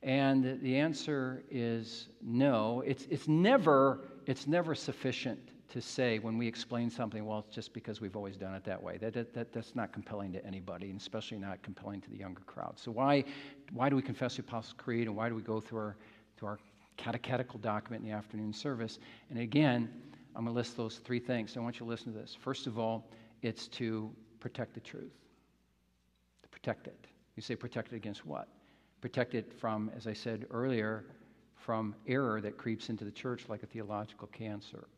and 0.02 0.60
the 0.62 0.78
answer 0.78 1.43
is 1.52 2.08
no. 2.22 2.82
It's, 2.86 3.06
it's, 3.12 3.28
never, 3.28 4.00
it's 4.26 4.48
never 4.48 4.74
sufficient 4.74 5.39
to 5.69 5.82
say 5.82 6.17
when 6.19 6.38
we 6.38 6.48
explain 6.48 6.89
something, 6.89 7.26
well, 7.26 7.43
it's 7.46 7.56
just 7.56 7.74
because 7.74 8.02
we've 8.02 8.15
always 8.15 8.36
done 8.36 8.56
it 8.56 8.63
that 8.63 8.82
way. 8.82 8.98
That, 8.98 9.13
that, 9.13 9.34
that, 9.34 9.54
that's 9.54 9.76
not 9.76 9.93
compelling 9.93 10.32
to 10.34 10.46
anybody, 10.46 10.89
and 10.89 11.00
especially 11.00 11.38
not 11.38 11.62
compelling 11.62 12.02
to 12.02 12.10
the 12.10 12.17
younger 12.17 12.41
crowd. 12.41 12.74
So, 12.78 12.91
why, 12.91 13.24
why 13.72 13.89
do 13.89 13.96
we 13.96 14.02
confess 14.02 14.36
the 14.36 14.41
Apostles' 14.41 14.76
Creed, 14.78 15.08
and 15.08 15.15
why 15.15 15.30
do 15.30 15.36
we 15.36 15.41
go 15.41 15.60
through 15.60 15.80
our, 15.80 15.96
through 16.38 16.50
our 16.50 16.60
catechetical 16.98 17.60
document 17.60 18.04
in 18.04 18.10
the 18.12 18.15
afternoon 18.15 18.54
service? 18.54 19.00
And 19.32 19.39
again, 19.39 19.89
I'm 20.36 20.43
going 20.43 20.54
to 20.54 20.58
list 20.58 20.78
those 20.78 20.98
three 20.98 21.19
things. 21.19 21.58
I 21.58 21.60
want 21.60 21.76
you 21.76 21.86
to 21.86 21.89
listen 21.89 22.13
to 22.13 22.19
this. 22.19 22.38
First 22.39 22.67
of 22.67 22.78
all, 22.78 23.10
it's 23.41 23.67
to 23.69 24.12
protect 24.43 24.73
the 24.73 24.82
truth, 24.82 25.13
to 26.43 26.49
protect 26.49 26.86
it. 26.88 27.08
You 27.38 27.41
say 27.41 27.56
protect 27.56 27.93
it 27.93 27.95
against 27.95 28.25
what? 28.25 28.49
Protect 28.99 29.36
it 29.36 29.53
from, 29.58 29.89
as 29.95 30.06
I 30.06 30.12
said 30.12 30.45
earlier, 30.51 31.06
from 31.56 31.95
error 32.08 32.41
that 32.41 32.58
creeps 32.58 32.89
into 32.89 33.06
the 33.06 33.12
church 33.12 33.45
like 33.47 33.63
a 33.63 33.65
theological 33.65 34.27
cancer. 34.27 34.89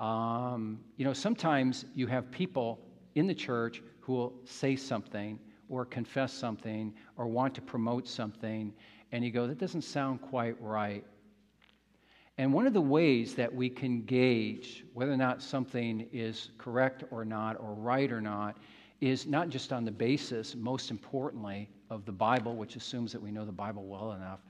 Um, 0.00 0.80
you 0.96 1.04
know, 1.04 1.12
sometimes 1.12 1.84
you 1.94 2.08
have 2.08 2.28
people 2.32 2.80
in 3.14 3.28
the 3.28 3.34
church 3.34 3.80
who 4.00 4.14
will 4.14 4.32
say 4.44 4.74
something 4.74 5.38
or 5.68 5.84
confess 5.84 6.32
something 6.32 6.92
or 7.16 7.28
want 7.28 7.54
to 7.54 7.60
promote 7.60 8.08
something, 8.08 8.72
and 9.12 9.24
you 9.24 9.30
go, 9.30 9.46
that 9.46 9.58
doesn't 9.58 9.82
sound 9.82 10.20
quite 10.20 10.60
right. 10.60 11.04
And 12.40 12.54
one 12.54 12.66
of 12.66 12.72
the 12.72 12.80
ways 12.80 13.34
that 13.34 13.54
we 13.54 13.68
can 13.68 14.00
gauge 14.00 14.86
whether 14.94 15.12
or 15.12 15.16
not 15.18 15.42
something 15.42 16.08
is 16.10 16.52
correct 16.56 17.04
or 17.10 17.22
not, 17.22 17.60
or 17.60 17.74
right 17.74 18.10
or 18.10 18.22
not, 18.22 18.56
is 19.02 19.26
not 19.26 19.50
just 19.50 19.74
on 19.74 19.84
the 19.84 19.90
basis, 19.90 20.54
most 20.56 20.90
importantly, 20.90 21.68
of 21.90 22.06
the 22.06 22.12
Bible, 22.12 22.56
which 22.56 22.76
assumes 22.76 23.12
that 23.12 23.20
we 23.20 23.30
know 23.30 23.44
the 23.44 23.52
Bible 23.52 23.84
well 23.84 24.12
enough, 24.12 24.40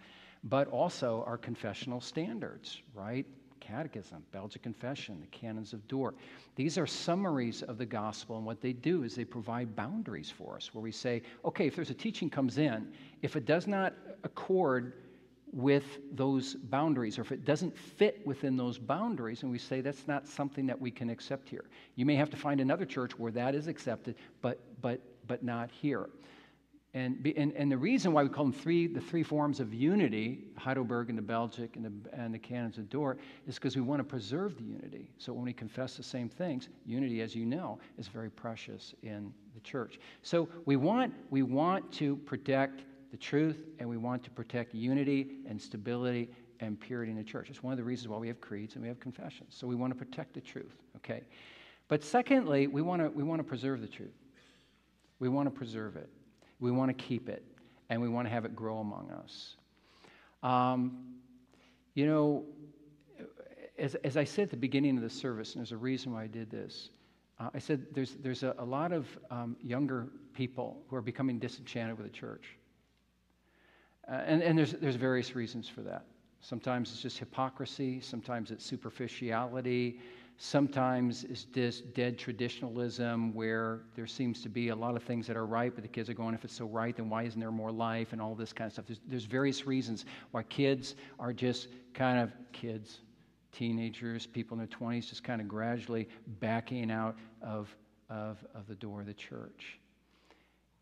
but 0.44 0.68
also 0.68 1.24
our 1.26 1.36
confessional 1.36 2.00
standards, 2.00 2.80
right? 2.94 3.26
Catechism, 3.58 4.22
Belgic 4.30 4.62
Confession, 4.62 5.20
the 5.20 5.26
Canons 5.26 5.72
of 5.72 5.86
Dort. 5.88 6.14
These 6.54 6.78
are 6.78 6.86
summaries 6.86 7.62
of 7.62 7.76
the 7.76 7.86
gospel, 7.86 8.36
and 8.36 8.46
what 8.46 8.60
they 8.60 8.72
do 8.72 9.02
is 9.02 9.16
they 9.16 9.24
provide 9.24 9.74
boundaries 9.74 10.30
for 10.30 10.54
us 10.54 10.72
where 10.72 10.82
we 10.82 10.92
say, 10.92 11.22
okay, 11.44 11.66
if 11.66 11.74
there's 11.74 11.90
a 11.90 11.94
teaching 11.94 12.30
comes 12.30 12.56
in, 12.56 12.86
if 13.22 13.34
it 13.34 13.46
does 13.46 13.66
not 13.66 13.94
accord 14.22 14.92
with 15.52 15.98
those 16.12 16.54
boundaries, 16.54 17.18
or 17.18 17.22
if 17.22 17.32
it 17.32 17.44
doesn't 17.44 17.76
fit 17.76 18.24
within 18.26 18.56
those 18.56 18.78
boundaries, 18.78 19.42
and 19.42 19.50
we 19.50 19.58
say 19.58 19.80
that's 19.80 20.06
not 20.06 20.26
something 20.26 20.66
that 20.66 20.80
we 20.80 20.90
can 20.90 21.10
accept 21.10 21.48
here. 21.48 21.64
You 21.96 22.06
may 22.06 22.14
have 22.14 22.30
to 22.30 22.36
find 22.36 22.60
another 22.60 22.84
church 22.84 23.18
where 23.18 23.32
that 23.32 23.54
is 23.54 23.66
accepted, 23.66 24.14
but, 24.42 24.60
but, 24.80 25.00
but 25.26 25.42
not 25.42 25.70
here. 25.70 26.08
And, 26.92 27.24
and, 27.36 27.52
and 27.52 27.70
the 27.70 27.76
reason 27.78 28.12
why 28.12 28.24
we 28.24 28.28
call 28.28 28.44
them 28.44 28.52
three, 28.52 28.88
the 28.88 29.00
three 29.00 29.22
forms 29.22 29.60
of 29.60 29.72
unity, 29.72 30.46
Heidelberg 30.56 31.08
and 31.08 31.16
the 31.16 31.22
Belgic 31.22 31.76
and 31.76 31.84
the, 31.84 31.92
and 32.12 32.34
the 32.34 32.38
canons 32.38 32.78
of 32.78 32.90
Dort, 32.90 33.20
is 33.46 33.54
because 33.54 33.76
we 33.76 33.82
want 33.82 34.00
to 34.00 34.04
preserve 34.04 34.56
the 34.56 34.64
unity. 34.64 35.08
So 35.16 35.32
when 35.32 35.44
we 35.44 35.52
confess 35.52 35.96
the 35.96 36.02
same 36.02 36.28
things, 36.28 36.68
unity, 36.84 37.20
as 37.20 37.32
you 37.32 37.46
know, 37.46 37.78
is 37.96 38.08
very 38.08 38.28
precious 38.28 38.92
in 39.04 39.32
the 39.54 39.60
church. 39.60 40.00
So 40.22 40.48
we 40.64 40.74
want, 40.74 41.14
we 41.30 41.42
want 41.42 41.92
to 41.92 42.16
protect 42.16 42.82
the 43.10 43.16
truth, 43.16 43.64
and 43.78 43.88
we 43.88 43.96
want 43.96 44.22
to 44.24 44.30
protect 44.30 44.74
unity 44.74 45.38
and 45.48 45.60
stability 45.60 46.30
and 46.60 46.78
purity 46.78 47.10
in 47.10 47.16
the 47.16 47.24
church. 47.24 47.48
It's 47.50 47.62
one 47.62 47.72
of 47.72 47.78
the 47.78 47.84
reasons 47.84 48.08
why 48.08 48.18
we 48.18 48.28
have 48.28 48.40
creeds 48.40 48.74
and 48.74 48.82
we 48.82 48.88
have 48.88 49.00
confessions. 49.00 49.54
So 49.56 49.66
we 49.66 49.74
want 49.74 49.92
to 49.92 49.98
protect 49.98 50.34
the 50.34 50.40
truth, 50.40 50.76
okay? 50.96 51.22
But 51.88 52.04
secondly, 52.04 52.66
we 52.66 52.82
want 52.82 53.02
to, 53.02 53.08
we 53.08 53.22
want 53.22 53.40
to 53.40 53.44
preserve 53.44 53.80
the 53.80 53.88
truth. 53.88 54.14
We 55.18 55.28
want 55.28 55.46
to 55.46 55.50
preserve 55.50 55.96
it. 55.96 56.08
We 56.60 56.70
want 56.70 56.96
to 56.96 57.04
keep 57.04 57.28
it, 57.28 57.44
and 57.88 58.00
we 58.00 58.08
want 58.08 58.26
to 58.26 58.30
have 58.32 58.44
it 58.44 58.54
grow 58.54 58.78
among 58.78 59.10
us. 59.10 59.56
Um, 60.42 61.16
you 61.94 62.06
know, 62.06 62.44
as, 63.78 63.94
as 63.96 64.16
I 64.16 64.24
said 64.24 64.44
at 64.44 64.50
the 64.50 64.56
beginning 64.56 64.96
of 64.96 65.02
the 65.02 65.10
service, 65.10 65.54
and 65.54 65.60
there's 65.60 65.72
a 65.72 65.76
reason 65.76 66.12
why 66.12 66.24
I 66.24 66.26
did 66.26 66.50
this, 66.50 66.90
uh, 67.38 67.48
I 67.54 67.58
said 67.58 67.86
there's, 67.92 68.16
there's 68.22 68.42
a, 68.42 68.54
a 68.58 68.64
lot 68.64 68.92
of 68.92 69.06
um, 69.30 69.56
younger 69.62 70.08
people 70.34 70.82
who 70.88 70.96
are 70.96 71.02
becoming 71.02 71.38
disenchanted 71.38 71.96
with 71.96 72.06
the 72.06 72.12
church. 72.12 72.56
Uh, 74.08 74.22
and 74.26 74.42
and 74.42 74.58
there's, 74.58 74.72
there's 74.72 74.96
various 74.96 75.34
reasons 75.34 75.68
for 75.68 75.82
that. 75.82 76.04
Sometimes 76.40 76.90
it's 76.90 77.02
just 77.02 77.18
hypocrisy, 77.18 78.00
sometimes 78.00 78.50
it's 78.50 78.64
superficiality, 78.64 80.00
sometimes 80.38 81.24
it's 81.24 81.44
just 81.44 81.92
dead 81.92 82.18
traditionalism 82.18 83.34
where 83.34 83.80
there 83.94 84.06
seems 84.06 84.42
to 84.42 84.48
be 84.48 84.70
a 84.70 84.74
lot 84.74 84.96
of 84.96 85.02
things 85.02 85.26
that 85.26 85.36
are 85.36 85.44
right, 85.44 85.74
but 85.74 85.82
the 85.82 85.88
kids 85.88 86.08
are 86.08 86.14
going, 86.14 86.34
if 86.34 86.42
it's 86.46 86.54
so 86.54 86.64
right, 86.64 86.96
then 86.96 87.10
why 87.10 87.24
isn't 87.24 87.38
there 87.38 87.50
more 87.50 87.70
life 87.70 88.12
and 88.12 88.22
all 88.22 88.34
this 88.34 88.54
kind 88.54 88.66
of 88.66 88.72
stuff? 88.72 88.86
There's, 88.86 89.00
there's 89.06 89.24
various 89.26 89.66
reasons 89.66 90.06
why 90.30 90.42
kids 90.44 90.94
are 91.18 91.34
just 91.34 91.68
kind 91.92 92.18
of 92.18 92.32
kids, 92.52 93.00
teenagers, 93.52 94.26
people 94.26 94.58
in 94.58 94.66
their 94.66 94.78
20s, 94.78 95.10
just 95.10 95.22
kind 95.22 95.42
of 95.42 95.48
gradually 95.48 96.08
backing 96.40 96.90
out 96.90 97.16
of, 97.42 97.68
of, 98.08 98.38
of 98.54 98.66
the 98.66 98.76
door 98.76 99.00
of 99.00 99.06
the 99.06 99.14
church. 99.14 99.78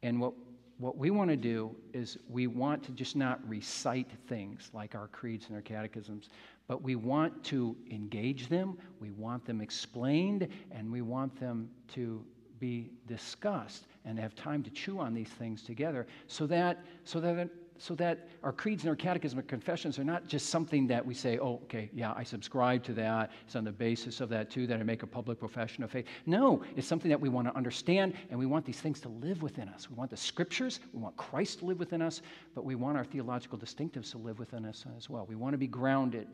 And 0.04 0.20
what 0.20 0.34
what 0.78 0.96
we 0.96 1.10
want 1.10 1.28
to 1.28 1.36
do 1.36 1.74
is 1.92 2.18
we 2.28 2.46
want 2.46 2.82
to 2.84 2.92
just 2.92 3.16
not 3.16 3.40
recite 3.48 4.08
things 4.28 4.70
like 4.72 4.94
our 4.94 5.08
creeds 5.08 5.46
and 5.48 5.56
our 5.56 5.62
catechisms, 5.62 6.28
but 6.68 6.82
we 6.82 6.94
want 6.94 7.42
to 7.44 7.76
engage 7.90 8.48
them, 8.48 8.78
we 9.00 9.10
want 9.10 9.44
them 9.44 9.60
explained, 9.60 10.46
and 10.70 10.90
we 10.90 11.02
want 11.02 11.38
them 11.40 11.68
to 11.88 12.24
be 12.60 12.90
discussed 13.06 13.86
and 14.04 14.18
have 14.18 14.34
time 14.34 14.62
to 14.62 14.70
chew 14.70 14.98
on 15.00 15.14
these 15.14 15.28
things 15.28 15.62
together 15.62 16.06
so 16.26 16.46
that 16.46 16.84
so 17.04 17.20
that 17.20 17.48
so 17.78 17.94
that 17.94 18.28
our 18.42 18.52
creeds 18.52 18.82
and 18.82 18.90
our 18.90 18.96
catechism 18.96 19.38
and 19.38 19.48
confessions 19.48 19.98
are 19.98 20.04
not 20.04 20.26
just 20.26 20.50
something 20.50 20.86
that 20.88 21.04
we 21.04 21.14
say, 21.14 21.38
oh, 21.38 21.60
okay, 21.64 21.88
yeah, 21.94 22.12
I 22.16 22.24
subscribe 22.24 22.82
to 22.84 22.92
that. 22.94 23.30
It's 23.46 23.54
on 23.54 23.64
the 23.64 23.72
basis 23.72 24.20
of 24.20 24.28
that, 24.30 24.50
too, 24.50 24.66
that 24.66 24.80
I 24.80 24.82
make 24.82 25.04
a 25.04 25.06
public 25.06 25.38
profession 25.38 25.84
of 25.84 25.90
faith. 25.90 26.06
No, 26.26 26.62
it's 26.76 26.86
something 26.86 27.08
that 27.08 27.20
we 27.20 27.28
want 27.28 27.46
to 27.46 27.56
understand, 27.56 28.14
and 28.30 28.38
we 28.38 28.46
want 28.46 28.64
these 28.64 28.80
things 28.80 29.00
to 29.00 29.08
live 29.08 29.42
within 29.42 29.68
us. 29.68 29.88
We 29.88 29.96
want 29.96 30.10
the 30.10 30.16
scriptures, 30.16 30.80
we 30.92 31.00
want 31.00 31.16
Christ 31.16 31.60
to 31.60 31.66
live 31.66 31.78
within 31.78 32.02
us, 32.02 32.20
but 32.54 32.64
we 32.64 32.74
want 32.74 32.96
our 32.96 33.04
theological 33.04 33.58
distinctives 33.58 34.10
to 34.10 34.18
live 34.18 34.38
within 34.38 34.64
us 34.64 34.84
as 34.96 35.08
well. 35.08 35.24
We 35.28 35.36
want 35.36 35.54
to 35.54 35.58
be 35.58 35.68
grounded. 35.68 36.26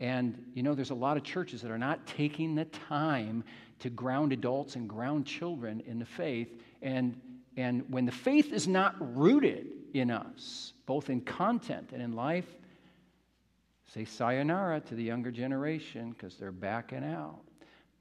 And, 0.00 0.44
you 0.54 0.62
know, 0.62 0.76
there's 0.76 0.90
a 0.90 0.94
lot 0.94 1.16
of 1.16 1.24
churches 1.24 1.60
that 1.62 1.72
are 1.72 1.78
not 1.78 2.06
taking 2.06 2.54
the 2.54 2.66
time 2.66 3.42
to 3.80 3.90
ground 3.90 4.32
adults 4.32 4.76
and 4.76 4.88
ground 4.88 5.26
children 5.26 5.82
in 5.86 5.98
the 5.98 6.06
faith. 6.06 6.56
And, 6.82 7.20
and 7.56 7.84
when 7.90 8.06
the 8.06 8.12
faith 8.12 8.52
is 8.52 8.68
not 8.68 8.94
rooted 9.16 9.66
in 9.94 10.10
us, 10.10 10.72
both 10.86 11.10
in 11.10 11.20
content 11.20 11.90
and 11.92 12.02
in 12.02 12.12
life, 12.12 12.46
say 13.86 14.04
sayonara 14.04 14.80
to 14.80 14.94
the 14.94 15.02
younger 15.02 15.30
generation 15.30 16.10
because 16.10 16.36
they're 16.36 16.52
backing 16.52 17.04
out. 17.04 17.40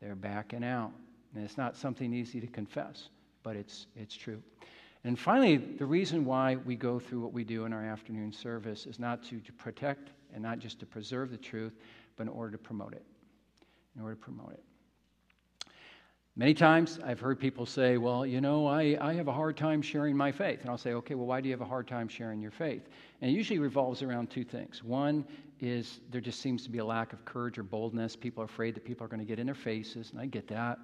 They're 0.02 0.16
backing 0.16 0.64
out. 0.64 0.92
And 1.34 1.44
it's 1.44 1.58
not 1.58 1.76
something 1.76 2.14
easy 2.14 2.40
to 2.40 2.48
confess, 2.48 3.10
but 3.44 3.56
it's, 3.56 3.88
it's 3.96 4.16
true. 4.16 4.42
And 5.04 5.18
finally, 5.18 5.58
the 5.58 5.86
reason 5.86 6.26
why 6.26 6.56
we 6.56 6.76
go 6.76 7.00
through 7.00 7.22
what 7.22 7.34
we 7.34 7.44
do 7.44 7.66
in 7.66 7.74
our 7.74 7.84
afternoon 7.84 8.34
service 8.34 8.86
is 8.86 9.00
not 9.00 9.24
to, 9.26 9.40
to 9.40 9.54
protect 9.54 10.12
and 10.34 10.44
not 10.44 10.60
just 10.60 10.80
to 10.80 10.86
preserve 10.86 11.32
the 11.32 11.38
truth, 11.38 11.74
but 12.16 12.24
in 12.24 12.30
order 12.30 12.52
to 12.52 12.58
promote 12.58 12.94
it. 12.94 13.06
In 13.96 14.02
order 14.02 14.16
to 14.16 14.22
promote 14.22 14.52
it. 14.54 14.64
Many 16.40 16.54
times 16.54 17.00
I've 17.04 17.20
heard 17.20 17.40
people 17.40 17.66
say, 17.66 17.98
Well, 17.98 18.24
you 18.24 18.42
know, 18.42 18.68
I, 18.68 18.96
I 19.02 19.14
have 19.14 19.28
a 19.28 19.34
hard 19.34 19.58
time 19.58 19.82
sharing 19.82 20.16
my 20.16 20.32
faith. 20.32 20.62
And 20.62 20.70
I'll 20.70 20.78
say, 20.78 20.94
Okay, 20.94 21.16
well, 21.16 21.26
why 21.26 21.42
do 21.42 21.50
you 21.50 21.54
have 21.54 21.62
a 21.62 21.66
hard 21.66 21.88
time 21.88 22.08
sharing 22.08 22.40
your 22.40 22.52
faith? 22.52 22.84
And 23.22 23.32
it 23.32 23.34
usually 23.34 23.58
revolves 23.58 24.04
around 24.04 24.30
two 24.30 24.44
things. 24.44 24.84
One 24.84 25.26
is 25.60 26.00
there 26.12 26.22
just 26.22 26.40
seems 26.40 26.62
to 26.66 26.70
be 26.70 26.78
a 26.78 26.86
lack 26.86 27.12
of 27.12 27.26
courage 27.26 27.58
or 27.58 27.64
boldness. 27.64 28.16
People 28.16 28.44
are 28.44 28.46
afraid 28.46 28.76
that 28.76 28.86
people 28.86 29.04
are 29.04 29.08
going 29.08 29.20
to 29.20 29.26
get 29.26 29.40
in 29.40 29.48
their 29.48 29.56
faces, 29.56 30.12
and 30.12 30.22
I 30.22 30.28
get 30.28 30.48
that. 30.50 30.78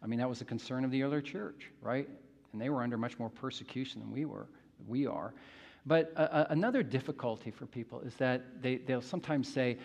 I 0.00 0.06
mean, 0.06 0.20
that 0.20 0.28
was 0.28 0.42
a 0.42 0.44
concern 0.44 0.84
of 0.84 0.92
the 0.92 1.02
early 1.02 1.22
church, 1.22 1.72
right? 1.82 2.08
And 2.52 2.62
they 2.62 2.70
were 2.70 2.80
under 2.80 2.96
much 2.96 3.18
more 3.18 3.30
persecution 3.30 4.00
than 4.00 4.12
we 4.12 4.26
were, 4.26 4.46
we 4.86 5.08
are. 5.08 5.34
But 5.86 6.12
uh, 6.16 6.44
another 6.50 6.84
difficulty 6.84 7.50
for 7.50 7.66
people 7.66 8.00
is 8.02 8.14
that 8.16 8.62
they, 8.62 8.76
they'll 8.76 9.02
sometimes 9.02 9.52
say, 9.52 9.76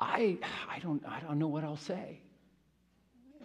I, 0.00 0.36
I, 0.68 0.80
don't, 0.80 1.00
I 1.06 1.20
don't 1.20 1.38
know 1.38 1.46
what 1.46 1.62
I'll 1.62 1.76
say. 1.76 2.18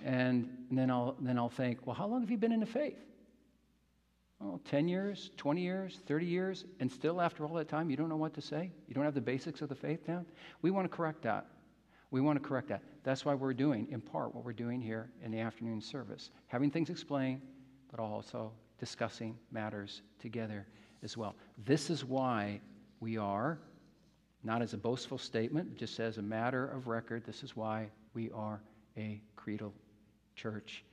And 0.03 0.49
then 0.71 0.89
I'll, 0.89 1.15
then 1.19 1.37
I'll 1.37 1.49
think, 1.49 1.85
well, 1.85 1.95
how 1.95 2.07
long 2.07 2.21
have 2.21 2.31
you 2.31 2.37
been 2.37 2.51
in 2.51 2.59
the 2.59 2.65
faith? 2.65 2.99
Well, 4.39 4.61
10 4.65 4.87
years, 4.87 5.31
20 5.37 5.61
years, 5.61 5.99
30 6.05 6.25
years, 6.25 6.65
and 6.79 6.91
still 6.91 7.19
after 7.21 7.43
all 7.45 7.55
that 7.55 7.67
time, 7.67 7.89
you 7.89 7.97
don't 7.97 8.09
know 8.09 8.17
what 8.17 8.35
to 8.35 8.41
say? 8.41 8.71
You 8.87 8.93
don't 8.93 9.03
have 9.03 9.15
the 9.15 9.21
basics 9.21 9.61
of 9.61 9.69
the 9.69 9.75
faith 9.75 10.05
down? 10.05 10.25
We 10.61 10.69
want 10.69 10.89
to 10.89 10.95
correct 10.95 11.23
that. 11.23 11.47
We 12.11 12.21
want 12.21 12.41
to 12.41 12.47
correct 12.47 12.69
that. 12.69 12.83
That's 13.03 13.25
why 13.25 13.33
we're 13.33 13.53
doing, 13.53 13.87
in 13.91 13.99
part, 13.99 14.35
what 14.35 14.45
we're 14.45 14.53
doing 14.53 14.79
here 14.79 15.09
in 15.23 15.31
the 15.31 15.39
afternoon 15.39 15.81
service 15.81 16.29
having 16.47 16.69
things 16.69 16.89
explained, 16.89 17.41
but 17.89 17.99
also 17.99 18.51
discussing 18.79 19.37
matters 19.51 20.01
together 20.19 20.67
as 21.03 21.17
well. 21.17 21.35
This 21.65 21.89
is 21.89 22.05
why 22.05 22.61
we 22.99 23.17
are, 23.17 23.59
not 24.43 24.61
as 24.61 24.73
a 24.73 24.77
boastful 24.77 25.17
statement, 25.17 25.77
just 25.77 25.99
as 25.99 26.17
a 26.17 26.21
matter 26.21 26.67
of 26.69 26.87
record, 26.87 27.25
this 27.25 27.43
is 27.43 27.55
why 27.55 27.89
we 28.13 28.29
are 28.31 28.61
a 28.97 29.21
creedal 29.35 29.73
church. 30.37 30.83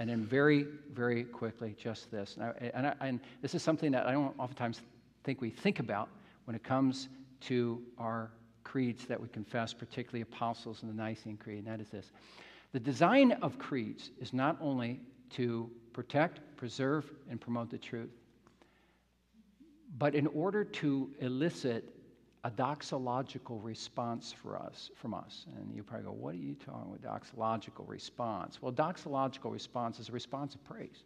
And 0.00 0.10
then, 0.10 0.24
very, 0.24 0.66
very 0.92 1.22
quickly, 1.22 1.76
just 1.78 2.10
this. 2.10 2.36
And, 2.36 2.44
I, 2.44 2.70
and, 2.74 2.86
I, 2.88 2.94
and, 3.00 3.20
this 3.42 3.54
is 3.54 3.62
something 3.62 3.92
that 3.92 4.06
I 4.06 4.12
don't 4.12 4.34
oftentimes 4.40 4.80
think 5.22 5.40
we 5.40 5.50
think 5.50 5.78
about 5.78 6.08
when 6.46 6.56
it 6.56 6.64
comes 6.64 7.08
to 7.42 7.80
our 7.96 8.30
creeds 8.64 9.04
that 9.06 9.20
we 9.20 9.28
confess, 9.28 9.72
particularly 9.72 10.22
apostles 10.22 10.82
and 10.82 10.90
the 10.90 10.96
Nicene 10.96 11.36
Creed, 11.36 11.58
and 11.58 11.66
that 11.68 11.80
is 11.80 11.90
this. 11.90 12.10
The 12.72 12.80
design 12.80 13.32
of 13.40 13.56
creeds 13.56 14.10
is 14.20 14.32
not 14.32 14.56
only 14.60 15.00
to 15.30 15.70
protect, 15.92 16.40
preserve, 16.56 17.08
and 17.30 17.40
promote 17.40 17.70
the 17.70 17.78
truth, 17.78 18.10
but 19.96 20.16
in 20.16 20.26
order 20.28 20.64
to 20.64 21.10
elicit 21.20 21.84
a 22.44 22.50
doxological 22.50 23.58
response 23.62 24.32
for 24.32 24.58
us 24.58 24.90
from 24.94 25.14
us. 25.14 25.46
And 25.56 25.74
you 25.74 25.82
probably 25.82 26.04
go, 26.04 26.12
what 26.12 26.34
are 26.34 26.38
you 26.38 26.54
talking 26.54 26.94
about? 26.94 27.22
Doxological 27.22 27.88
response. 27.88 28.60
Well, 28.60 28.70
doxological 28.70 29.50
response 29.50 29.98
is 29.98 30.10
a 30.10 30.12
response 30.12 30.54
of 30.54 30.62
praise. 30.62 31.04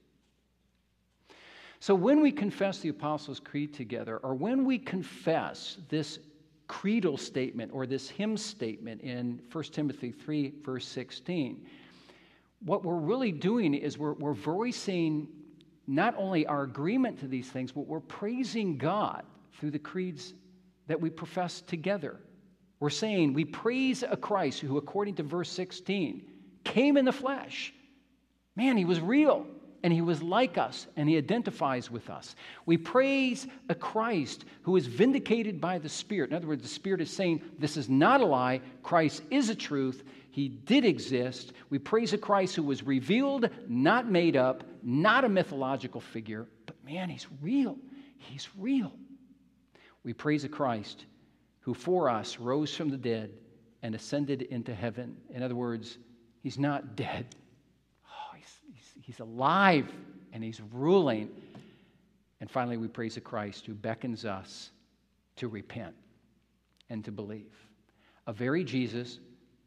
So 1.78 1.94
when 1.94 2.20
we 2.20 2.32
confess 2.32 2.80
the 2.80 2.88
Apostles' 2.88 3.38
Creed 3.38 3.72
together, 3.72 4.18
or 4.18 4.34
when 4.34 4.64
we 4.64 4.78
confess 4.78 5.78
this 5.88 6.18
creedal 6.66 7.16
statement 7.16 7.70
or 7.72 7.86
this 7.86 8.08
hymn 8.08 8.36
statement 8.36 9.00
in 9.02 9.40
1 9.52 9.64
Timothy 9.64 10.10
3, 10.10 10.54
verse 10.64 10.86
16, 10.86 11.64
what 12.64 12.84
we're 12.84 12.96
really 12.96 13.30
doing 13.30 13.74
is 13.74 13.96
we're, 13.96 14.14
we're 14.14 14.34
voicing 14.34 15.28
not 15.86 16.16
only 16.18 16.46
our 16.46 16.64
agreement 16.64 17.20
to 17.20 17.28
these 17.28 17.48
things, 17.48 17.70
but 17.70 17.86
we're 17.86 18.00
praising 18.00 18.76
God 18.76 19.22
through 19.52 19.70
the 19.70 19.78
creeds 19.78 20.34
that 20.88 21.00
we 21.00 21.10
profess 21.10 21.60
together. 21.60 22.16
We're 22.80 22.90
saying 22.90 23.32
we 23.32 23.44
praise 23.44 24.02
a 24.02 24.16
Christ 24.16 24.60
who, 24.60 24.76
according 24.76 25.16
to 25.16 25.22
verse 25.22 25.50
16, 25.50 26.22
came 26.64 26.96
in 26.96 27.04
the 27.04 27.12
flesh. 27.12 27.72
Man, 28.56 28.76
he 28.76 28.84
was 28.84 29.00
real 29.00 29.46
and 29.82 29.92
he 29.92 30.00
was 30.00 30.22
like 30.22 30.58
us 30.58 30.86
and 30.96 31.08
he 31.08 31.16
identifies 31.16 31.90
with 31.90 32.10
us. 32.10 32.34
We 32.66 32.76
praise 32.76 33.46
a 33.68 33.74
Christ 33.74 34.44
who 34.62 34.76
is 34.76 34.86
vindicated 34.86 35.60
by 35.60 35.78
the 35.78 35.88
Spirit. 35.88 36.30
In 36.30 36.36
other 36.36 36.48
words, 36.48 36.62
the 36.62 36.68
Spirit 36.68 37.00
is 37.00 37.10
saying, 37.10 37.42
This 37.58 37.76
is 37.76 37.88
not 37.88 38.20
a 38.20 38.26
lie, 38.26 38.60
Christ 38.82 39.22
is 39.30 39.48
a 39.48 39.54
truth. 39.54 40.04
He 40.30 40.48
did 40.48 40.84
exist. 40.84 41.52
We 41.68 41.78
praise 41.78 42.12
a 42.12 42.18
Christ 42.18 42.54
who 42.54 42.62
was 42.62 42.84
revealed, 42.84 43.50
not 43.66 44.08
made 44.08 44.36
up, 44.36 44.62
not 44.82 45.24
a 45.24 45.28
mythological 45.28 46.00
figure, 46.00 46.46
but 46.66 46.76
man, 46.84 47.08
he's 47.08 47.26
real. 47.40 47.76
He's 48.18 48.48
real. 48.56 48.92
We 50.08 50.14
praise 50.14 50.42
a 50.44 50.48
Christ 50.48 51.04
who 51.60 51.74
for 51.74 52.08
us 52.08 52.38
rose 52.38 52.74
from 52.74 52.88
the 52.88 52.96
dead 52.96 53.30
and 53.82 53.94
ascended 53.94 54.40
into 54.40 54.74
heaven. 54.74 55.18
In 55.28 55.42
other 55.42 55.54
words, 55.54 55.98
he's 56.42 56.58
not 56.58 56.96
dead, 56.96 57.26
oh, 58.06 58.34
he's, 58.34 58.56
he's, 58.72 59.04
he's 59.04 59.20
alive 59.20 59.92
and 60.32 60.42
he's 60.42 60.62
ruling. 60.72 61.28
And 62.40 62.50
finally, 62.50 62.78
we 62.78 62.88
praise 62.88 63.18
a 63.18 63.20
Christ 63.20 63.66
who 63.66 63.74
beckons 63.74 64.24
us 64.24 64.70
to 65.36 65.46
repent 65.46 65.94
and 66.88 67.04
to 67.04 67.12
believe. 67.12 67.52
A 68.26 68.32
very 68.32 68.64
Jesus 68.64 69.18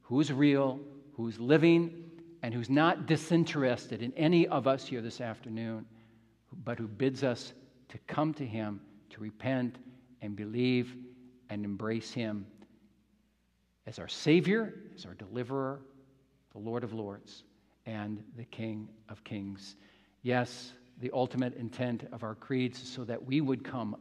who's 0.01 0.33
real, 0.33 0.79
who's 1.13 1.39
living, 1.39 2.09
and 2.41 2.51
who's 2.51 2.67
not 2.67 3.05
disinterested 3.05 4.01
in 4.01 4.11
any 4.13 4.47
of 4.47 4.65
us 4.65 4.87
here 4.87 5.01
this 5.01 5.21
afternoon, 5.21 5.85
but 6.65 6.79
who 6.79 6.87
bids 6.87 7.23
us 7.23 7.53
to 7.89 7.99
come 8.07 8.33
to 8.33 8.43
him, 8.43 8.81
to 9.11 9.21
repent, 9.21 9.77
and 10.21 10.35
believe 10.35 10.95
and 11.49 11.65
embrace 11.65 12.11
Him 12.11 12.45
as 13.87 13.99
our 13.99 14.07
Savior, 14.07 14.73
as 14.95 15.05
our 15.05 15.13
deliverer, 15.13 15.81
the 16.53 16.59
Lord 16.59 16.83
of 16.83 16.93
Lords, 16.93 17.43
and 17.85 18.23
the 18.37 18.45
King 18.45 18.87
of 19.09 19.23
Kings. 19.23 19.75
Yes, 20.21 20.73
the 20.99 21.11
ultimate 21.13 21.55
intent 21.55 22.07
of 22.11 22.23
our 22.23 22.35
creeds 22.35 22.81
is 22.81 22.89
so 22.89 23.03
that 23.05 23.25
we 23.25 23.41
would 23.41 23.63
come 23.63 23.95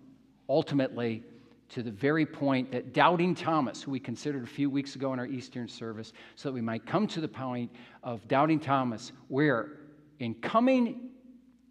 ultimately 0.48 1.22
to 1.70 1.82
the 1.82 1.90
very 1.90 2.26
point 2.26 2.72
that 2.72 2.92
doubting 2.92 3.34
Thomas, 3.34 3.82
who 3.82 3.92
we 3.92 4.00
considered 4.00 4.42
a 4.42 4.46
few 4.46 4.68
weeks 4.68 4.96
ago 4.96 5.12
in 5.12 5.18
our 5.18 5.26
Eastern 5.26 5.68
service, 5.68 6.12
so 6.34 6.48
that 6.48 6.52
we 6.52 6.60
might 6.60 6.84
come 6.84 7.06
to 7.06 7.20
the 7.20 7.28
point 7.28 7.70
of 8.02 8.26
doubting 8.28 8.58
Thomas, 8.58 9.12
where 9.28 9.78
in 10.18 10.34
coming 10.34 11.10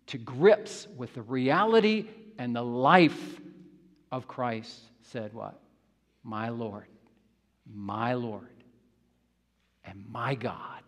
to 0.08 0.18
grips 0.18 0.88
with 0.98 1.14
the 1.14 1.22
reality 1.22 2.08
and 2.38 2.56
the 2.56 2.64
life 2.64 3.39
of 4.12 4.28
Christ, 4.28 4.82
said, 5.02 5.34
What? 5.34 5.60
My 6.24 6.50
Lord, 6.50 6.88
my 7.74 8.14
Lord, 8.14 8.64
and 9.86 10.04
my 10.10 10.36
God. 10.36 10.84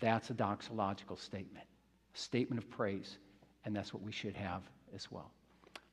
That's 0.00 0.30
a 0.30 0.34
doxological 0.34 1.18
statement, 1.18 1.66
a 2.14 2.18
statement 2.18 2.62
of 2.62 2.68
praise, 2.70 3.18
and 3.64 3.74
that's 3.74 3.94
what 3.94 4.02
we 4.02 4.12
should 4.12 4.34
have 4.34 4.62
as 4.94 5.10
well. 5.10 5.30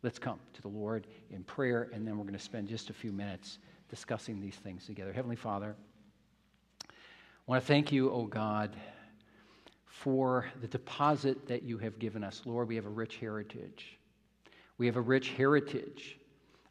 Let's 0.01 0.17
come 0.17 0.39
to 0.53 0.61
the 0.61 0.69
Lord 0.69 1.07
in 1.29 1.43
prayer, 1.43 1.89
and 1.93 2.07
then 2.07 2.17
we're 2.17 2.23
going 2.23 2.33
to 2.33 2.39
spend 2.39 2.69
just 2.69 2.89
a 2.89 2.93
few 2.93 3.11
minutes 3.11 3.59
discussing 3.89 4.39
these 4.39 4.55
things 4.55 4.85
together. 4.85 5.11
Heavenly 5.11 5.35
Father, 5.35 5.75
I 6.81 6.93
want 7.45 7.61
to 7.61 7.67
thank 7.67 7.91
you, 7.91 8.09
O 8.09 8.21
oh 8.21 8.25
God, 8.25 8.75
for 9.85 10.47
the 10.61 10.67
deposit 10.67 11.47
that 11.47 11.63
you 11.63 11.77
have 11.79 11.99
given 11.99 12.23
us. 12.23 12.41
Lord, 12.45 12.67
we 12.67 12.75
have 12.75 12.85
a 12.85 12.89
rich 12.89 13.17
heritage. 13.17 13.98
We 14.79 14.85
have 14.85 14.95
a 14.95 15.01
rich 15.01 15.31
heritage 15.31 16.17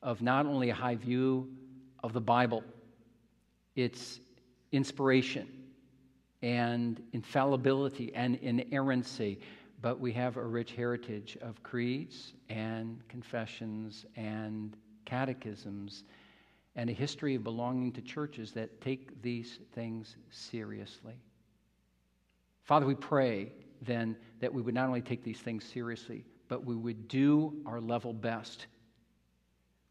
of 0.03 0.23
not 0.23 0.47
only 0.47 0.71
a 0.71 0.75
high 0.75 0.97
view 0.97 1.49
of 2.03 2.15
the 2.15 2.21
Bible, 2.21 2.65
its 3.77 4.19
inspiration 4.73 5.47
and 6.41 7.03
infallibility 7.13 8.15
and 8.15 8.37
inerrancy, 8.37 9.41
but 9.83 10.01
we 10.01 10.13
have 10.15 10.39
a 10.39 10.43
rich 10.43 10.73
heritage 10.73 11.37
of 11.43 11.63
creeds 11.63 12.33
and 12.49 13.07
confessions 13.09 14.07
and 14.17 14.75
catechisms 15.05 16.05
and 16.77 16.89
a 16.89 16.95
history 16.95 17.35
of 17.35 17.45
belonging 17.45 17.93
to 17.93 18.01
churches 18.01 18.53
that 18.53 18.81
take 18.81 19.21
these 19.21 19.59
things 19.75 20.17
seriously. 20.31 21.21
Father, 22.63 22.87
we 22.87 22.95
pray 22.95 23.53
then 23.83 24.17
that 24.41 24.53
we 24.53 24.63
would 24.63 24.75
not 24.75 24.87
only 24.87 25.03
take 25.03 25.23
these 25.23 25.41
things 25.41 25.65
seriously, 25.65 26.25
but 26.49 26.65
we 26.65 26.75
would 26.75 27.09
do 27.09 27.55
our 27.67 27.81
level 27.81 28.13
best 28.13 28.67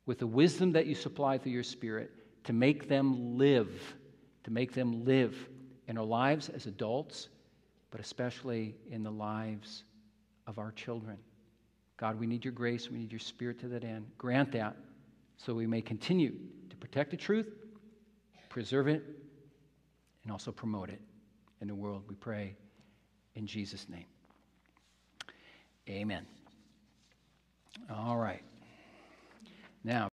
with 0.05 0.19
the 0.19 0.27
wisdom 0.27 0.71
that 0.71 0.87
you 0.87 0.95
supply 0.95 1.37
through 1.37 1.51
your 1.51 1.63
Spirit 1.63 2.11
to 2.45 2.53
make 2.53 2.87
them 2.87 3.37
live, 3.37 3.95
to 4.43 4.51
make 4.51 4.73
them 4.73 5.05
live 5.05 5.49
in 5.87 5.97
our 5.97 6.05
lives 6.05 6.49
as 6.49 6.65
adults, 6.65 7.29
but 7.91 7.99
especially 7.99 8.75
in 8.89 9.03
the 9.03 9.11
lives 9.11 9.83
of 10.47 10.57
our 10.57 10.71
children. 10.71 11.17
God, 11.97 12.19
we 12.19 12.27
need 12.27 12.45
your 12.45 12.53
grace, 12.53 12.89
we 12.89 12.97
need 12.97 13.11
your 13.11 13.19
Spirit 13.19 13.59
to 13.59 13.67
that 13.69 13.83
end. 13.83 14.07
Grant 14.17 14.51
that 14.53 14.75
so 15.35 15.53
we 15.53 15.67
may 15.67 15.81
continue 15.81 16.33
to 16.69 16.75
protect 16.77 17.11
the 17.11 17.17
truth, 17.17 17.47
preserve 18.49 18.87
it, 18.87 19.03
and 20.23 20.31
also 20.31 20.51
promote 20.51 20.89
it 20.89 21.01
in 21.61 21.67
the 21.67 21.75
world. 21.75 22.03
We 22.07 22.15
pray 22.15 22.55
in 23.35 23.45
Jesus' 23.45 23.87
name. 23.89 24.05
Amen. 25.89 26.25
All 27.89 28.17
right. 28.17 28.41
Now, 29.83 30.05